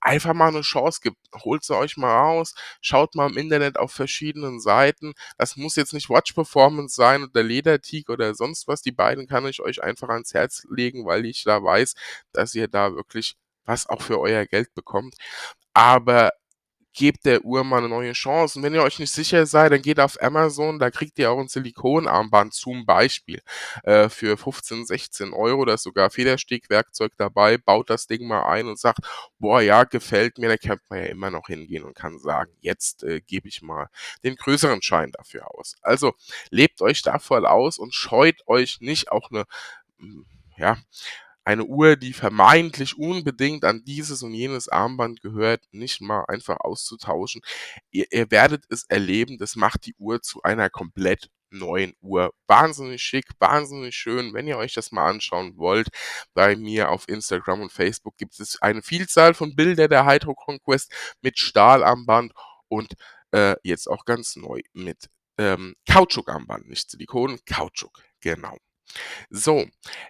einfach 0.00 0.34
mal 0.34 0.48
eine 0.48 0.62
Chance 0.62 1.00
gibt. 1.02 1.18
Holt 1.44 1.64
sie 1.64 1.76
euch 1.76 1.96
mal 1.96 2.12
raus, 2.14 2.54
schaut 2.80 3.14
mal 3.14 3.30
im 3.30 3.38
Internet 3.38 3.78
auf 3.78 3.92
verschiedenen 3.92 4.60
Seiten. 4.60 5.14
Das 5.38 5.56
muss 5.56 5.76
jetzt 5.76 5.94
nicht 5.94 6.10
Watch 6.10 6.32
Performance 6.32 6.94
sein 6.96 7.22
oder 7.24 7.42
Lederteak 7.42 8.08
oder 8.10 8.34
sonst 8.34 8.68
was. 8.68 8.82
Die 8.82 8.92
beiden 8.92 9.26
kann 9.26 9.46
ich 9.46 9.60
euch 9.62 9.82
einfach 9.82 10.08
ans 10.08 10.34
Herz 10.34 10.66
legen, 10.70 11.06
weil 11.06 11.24
ich 11.26 11.44
da 11.44 11.62
weiß, 11.62 11.94
dass 12.32 12.54
ihr 12.54 12.68
da 12.68 12.94
wirklich 12.94 13.36
was 13.64 13.88
auch 13.88 14.02
für 14.02 14.18
euer 14.20 14.44
Geld 14.46 14.74
bekommt. 14.74 15.14
Aber 15.74 16.32
gebt 16.94 17.24
der 17.24 17.44
Uhr 17.44 17.64
mal 17.64 17.78
eine 17.78 17.88
neue 17.88 18.12
Chance. 18.12 18.58
Und 18.58 18.64
wenn 18.64 18.74
ihr 18.74 18.82
euch 18.82 18.98
nicht 18.98 19.12
sicher 19.12 19.46
seid, 19.46 19.72
dann 19.72 19.82
geht 19.82 20.00
auf 20.00 20.20
Amazon, 20.22 20.78
da 20.78 20.90
kriegt 20.90 21.18
ihr 21.18 21.30
auch 21.30 21.38
ein 21.38 21.48
Silikonarmband 21.48 22.54
zum 22.54 22.86
Beispiel 22.86 23.40
äh, 23.84 24.08
für 24.08 24.36
15, 24.36 24.86
16 24.86 25.32
Euro. 25.32 25.64
Da 25.64 25.74
ist 25.74 25.82
sogar 25.82 26.10
Federstegwerkzeug 26.10 27.12
dabei. 27.16 27.58
Baut 27.58 27.90
das 27.90 28.06
Ding 28.06 28.26
mal 28.26 28.44
ein 28.44 28.66
und 28.66 28.78
sagt, 28.78 29.00
boah, 29.38 29.60
ja, 29.60 29.84
gefällt 29.84 30.38
mir. 30.38 30.48
Da 30.48 30.56
kann 30.56 30.78
man 30.88 31.00
ja 31.00 31.06
immer 31.06 31.30
noch 31.30 31.46
hingehen 31.46 31.84
und 31.84 31.94
kann 31.94 32.18
sagen, 32.18 32.52
jetzt 32.60 33.04
äh, 33.04 33.20
gebe 33.20 33.48
ich 33.48 33.62
mal 33.62 33.88
den 34.24 34.36
größeren 34.36 34.82
Schein 34.82 35.12
dafür 35.12 35.50
aus. 35.54 35.76
Also 35.82 36.12
lebt 36.50 36.82
euch 36.82 37.02
da 37.02 37.18
voll 37.18 37.46
aus 37.46 37.78
und 37.78 37.94
scheut 37.94 38.46
euch 38.46 38.80
nicht 38.80 39.10
auch 39.10 39.30
eine 39.30 39.44
hm, 39.98 40.26
ja, 40.56 40.76
eine 41.44 41.64
Uhr, 41.64 41.96
die 41.96 42.12
vermeintlich 42.12 42.98
unbedingt 42.98 43.64
an 43.64 43.84
dieses 43.84 44.22
und 44.22 44.34
jenes 44.34 44.68
Armband 44.68 45.22
gehört, 45.22 45.64
nicht 45.72 46.00
mal 46.00 46.24
einfach 46.28 46.58
auszutauschen. 46.60 47.42
Ihr, 47.90 48.06
ihr 48.10 48.30
werdet 48.30 48.64
es 48.68 48.84
erleben, 48.88 49.38
das 49.38 49.56
macht 49.56 49.86
die 49.86 49.94
Uhr 49.98 50.22
zu 50.22 50.42
einer 50.42 50.70
komplett 50.70 51.30
neuen 51.50 51.94
Uhr. 52.00 52.32
Wahnsinnig 52.46 53.02
schick, 53.02 53.26
wahnsinnig 53.38 53.94
schön. 53.94 54.34
Wenn 54.34 54.46
ihr 54.46 54.58
euch 54.58 54.74
das 54.74 54.92
mal 54.92 55.08
anschauen 55.08 55.56
wollt, 55.56 55.88
bei 56.34 56.56
mir 56.56 56.90
auf 56.90 57.08
Instagram 57.08 57.62
und 57.62 57.72
Facebook 57.72 58.16
gibt 58.16 58.38
es 58.40 58.60
eine 58.62 58.82
Vielzahl 58.82 59.34
von 59.34 59.54
Bildern 59.54 59.90
der 59.90 60.06
Hydro 60.06 60.34
Conquest 60.34 60.92
mit 61.20 61.38
Stahlarmband 61.38 62.32
und 62.68 62.94
äh, 63.32 63.56
jetzt 63.62 63.88
auch 63.88 64.04
ganz 64.04 64.36
neu 64.36 64.62
mit 64.72 65.08
ähm, 65.38 65.74
Kautschukarmband, 65.88 66.68
nicht 66.68 66.90
Silikon, 66.90 67.38
Kautschuk, 67.46 68.02
genau. 68.20 68.56
So, 69.30 69.66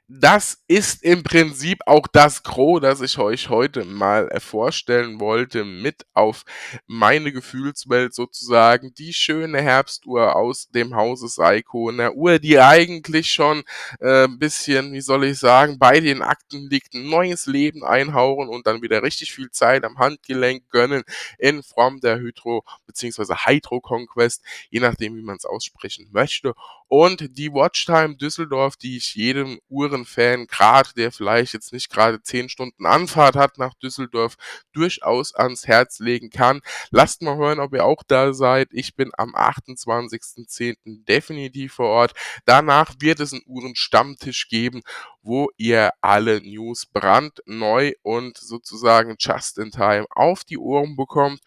das 0.08 0.62
ist 0.66 1.02
im 1.04 1.22
Prinzip 1.22 1.80
auch 1.86 2.06
das 2.08 2.42
Gros, 2.42 2.80
das 2.80 3.00
ich 3.00 3.18
euch 3.18 3.48
heute 3.48 3.84
mal 3.84 4.28
äh, 4.30 4.40
vorstellen 4.40 5.20
wollte, 5.20 5.64
mit 5.64 6.04
auf 6.12 6.44
meine 6.86 7.32
Gefühlswelt 7.32 8.14
sozusagen. 8.14 8.94
Die 8.94 9.12
schöne 9.12 9.62
Herbstuhr 9.62 10.34
aus 10.36 10.68
dem 10.70 10.96
Hause 10.96 11.28
Seiko, 11.28 11.88
eine 11.88 12.12
Uhr, 12.12 12.38
die 12.38 12.58
eigentlich 12.58 13.32
schon 13.32 13.62
äh, 14.00 14.24
ein 14.24 14.38
bisschen, 14.38 14.92
wie 14.92 15.00
soll 15.00 15.24
ich 15.24 15.38
sagen, 15.38 15.78
bei 15.78 16.00
den 16.00 16.22
Akten 16.22 16.68
liegt, 16.68 16.94
ein 16.94 17.08
neues 17.08 17.46
Leben 17.46 17.84
einhauchen 17.84 18.48
und 18.48 18.66
dann 18.66 18.82
wieder 18.82 19.02
richtig 19.02 19.32
viel 19.32 19.50
Zeit 19.50 19.84
am 19.84 19.98
Handgelenk 19.98 20.68
gönnen 20.70 21.04
in 21.38 21.62
Form 21.62 22.00
der 22.00 22.18
Hydro 22.18 22.64
bzw. 22.86 23.34
Hydro 23.46 23.80
Conquest, 23.80 24.42
je 24.70 24.80
nachdem, 24.80 25.16
wie 25.16 25.22
man 25.22 25.36
es 25.36 25.44
aussprechen 25.44 26.08
möchte. 26.12 26.54
Und 26.94 27.38
die 27.38 27.50
Watchtime 27.54 28.16
Düsseldorf, 28.16 28.76
die 28.76 28.98
ich 28.98 29.14
jedem 29.14 29.58
Uhrenfan, 29.70 30.46
gerade 30.46 30.90
der 30.94 31.10
vielleicht 31.10 31.54
jetzt 31.54 31.72
nicht 31.72 31.88
gerade 31.88 32.20
zehn 32.20 32.50
Stunden 32.50 32.84
Anfahrt 32.84 33.34
hat 33.34 33.56
nach 33.56 33.72
Düsseldorf, 33.72 34.36
durchaus 34.74 35.34
ans 35.34 35.66
Herz 35.66 36.00
legen 36.00 36.28
kann. 36.28 36.60
Lasst 36.90 37.22
mal 37.22 37.38
hören, 37.38 37.60
ob 37.60 37.72
ihr 37.72 37.86
auch 37.86 38.02
da 38.06 38.34
seid. 38.34 38.68
Ich 38.72 38.94
bin 38.94 39.10
am 39.16 39.34
28.10. 39.34 41.06
definitiv 41.06 41.72
vor 41.72 41.88
Ort. 41.88 42.12
Danach 42.44 42.92
wird 43.00 43.20
es 43.20 43.32
einen 43.32 43.40
Uhrenstammtisch 43.46 44.48
geben, 44.48 44.82
wo 45.22 45.48
ihr 45.56 45.92
alle 46.02 46.42
News 46.42 46.84
brandneu 46.84 47.92
und 48.02 48.36
sozusagen 48.36 49.16
just 49.18 49.56
in 49.56 49.70
time 49.70 50.04
auf 50.10 50.44
die 50.44 50.58
Ohren 50.58 50.94
bekommt 50.94 51.40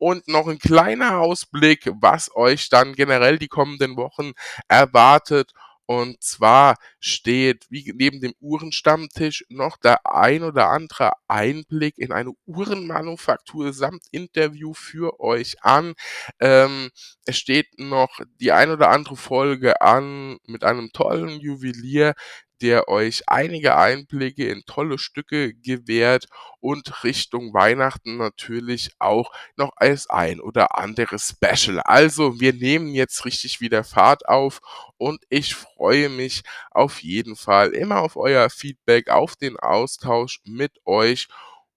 und 0.00 0.26
noch 0.28 0.48
ein 0.48 0.58
kleiner 0.58 1.20
Ausblick, 1.20 1.90
was 2.00 2.34
euch 2.34 2.70
dann 2.70 2.94
generell 2.94 3.38
die 3.38 3.48
kommenden 3.48 3.96
Wochen 3.96 4.32
erwartet. 4.66 5.52
Und 5.84 6.22
zwar 6.22 6.76
steht 7.00 7.66
wie 7.68 7.92
neben 7.96 8.20
dem 8.20 8.32
Uhrenstammtisch 8.40 9.44
noch 9.48 9.76
der 9.76 10.06
ein 10.06 10.44
oder 10.44 10.70
andere 10.70 11.10
Einblick 11.26 11.98
in 11.98 12.12
eine 12.12 12.30
Uhrenmanufaktur 12.46 13.72
samt 13.72 14.04
Interview 14.12 14.72
für 14.72 15.18
euch 15.18 15.62
an. 15.64 15.94
Ähm, 16.38 16.90
es 17.26 17.38
steht 17.38 17.78
noch 17.78 18.20
die 18.40 18.52
ein 18.52 18.70
oder 18.70 18.90
andere 18.90 19.16
Folge 19.16 19.82
an 19.82 20.38
mit 20.46 20.62
einem 20.62 20.92
tollen 20.92 21.40
Juwelier, 21.40 22.14
der 22.62 22.88
euch 22.88 23.28
einige 23.28 23.76
Einblicke 23.76 24.48
in 24.48 24.62
tolle 24.66 24.98
Stücke 24.98 25.54
gewährt 25.54 26.26
und 26.60 27.04
Richtung 27.04 27.52
Weihnachten 27.54 28.16
natürlich 28.16 28.90
auch 28.98 29.32
noch 29.56 29.72
als 29.76 30.08
ein 30.10 30.40
oder 30.40 30.78
andere 30.78 31.18
Special. 31.18 31.80
Also 31.80 32.40
wir 32.40 32.52
nehmen 32.52 32.94
jetzt 32.94 33.24
richtig 33.24 33.60
wieder 33.60 33.84
Fahrt 33.84 34.28
auf 34.28 34.60
und 34.98 35.22
ich 35.28 35.54
freue 35.54 36.08
mich 36.08 36.42
auf 36.70 37.02
jeden 37.02 37.36
Fall 37.36 37.70
immer 37.70 38.00
auf 38.00 38.16
euer 38.16 38.50
Feedback, 38.50 39.08
auf 39.10 39.36
den 39.36 39.56
Austausch 39.58 40.40
mit 40.44 40.72
euch 40.84 41.28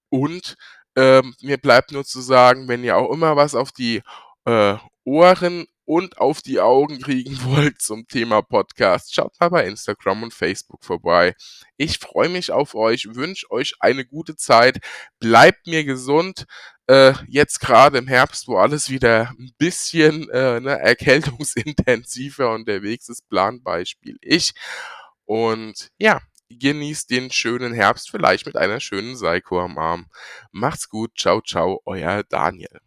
und 0.09 0.55
ähm, 0.95 1.35
mir 1.41 1.57
bleibt 1.57 1.91
nur 1.91 2.05
zu 2.05 2.21
sagen, 2.21 2.67
wenn 2.67 2.83
ihr 2.83 2.97
auch 2.97 3.11
immer 3.11 3.35
was 3.35 3.55
auf 3.55 3.71
die 3.71 4.01
äh, 4.45 4.75
Ohren 5.05 5.65
und 5.93 6.17
auf 6.17 6.41
die 6.41 6.59
Augen 6.59 6.99
kriegen 6.99 7.37
wollt 7.43 7.79
zum 7.79 8.07
Thema 8.07 8.41
Podcast, 8.41 9.13
schaut 9.13 9.39
mal 9.39 9.49
bei 9.49 9.67
Instagram 9.67 10.23
und 10.23 10.33
Facebook 10.33 10.83
vorbei. 10.83 11.35
Ich 11.77 11.99
freue 11.99 12.29
mich 12.29 12.51
auf 12.51 12.73
euch, 12.73 13.13
wünsche 13.13 13.51
euch 13.51 13.75
eine 13.79 14.03
gute 14.03 14.35
Zeit, 14.35 14.79
bleibt 15.19 15.67
mir 15.67 15.83
gesund. 15.83 16.45
Äh, 16.87 17.13
jetzt 17.27 17.59
gerade 17.59 17.99
im 17.99 18.07
Herbst, 18.07 18.47
wo 18.47 18.57
alles 18.57 18.89
wieder 18.89 19.29
ein 19.37 19.51
bisschen 19.59 20.27
äh, 20.31 20.59
ne, 20.59 20.79
erkältungsintensiver 20.79 22.51
unterwegs 22.55 23.07
ist, 23.07 23.29
Planbeispiel 23.29 24.17
ich. 24.21 24.53
Und 25.25 25.91
ja, 25.99 26.21
genießt 26.49 27.11
den 27.11 27.29
schönen 27.29 27.73
Herbst 27.73 28.09
vielleicht 28.09 28.47
mit 28.47 28.55
einer 28.55 28.79
schönen 28.79 29.15
Seiko 29.15 29.61
am 29.61 29.77
Arm. 29.77 30.07
Macht's 30.51 30.89
gut, 30.89 31.11
ciao, 31.15 31.39
ciao, 31.41 31.81
euer 31.85 32.23
Daniel. 32.23 32.79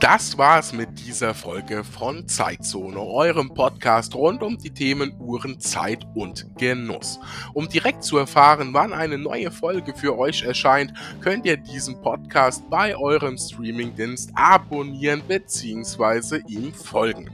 Das 0.00 0.36
war's 0.36 0.74
mit 0.74 1.06
dieser 1.06 1.32
Folge 1.32 1.82
von 1.82 2.28
Zeitzone, 2.28 3.00
eurem 3.00 3.54
Podcast 3.54 4.14
rund 4.14 4.42
um 4.42 4.58
die 4.58 4.70
Themen 4.70 5.18
Uhren, 5.18 5.58
Zeit 5.58 6.06
und 6.14 6.46
Genuss. 6.58 7.18
Um 7.54 7.66
direkt 7.66 8.04
zu 8.04 8.18
erfahren, 8.18 8.74
wann 8.74 8.92
eine 8.92 9.16
neue 9.16 9.50
Folge 9.50 9.94
für 9.94 10.18
euch 10.18 10.42
erscheint, 10.42 10.92
könnt 11.22 11.46
ihr 11.46 11.56
diesen 11.56 11.98
Podcast 12.02 12.68
bei 12.68 12.94
eurem 12.94 13.38
Streamingdienst 13.38 14.32
abonnieren 14.34 15.22
bzw. 15.26 16.42
ihm 16.46 16.74
folgen. 16.74 17.30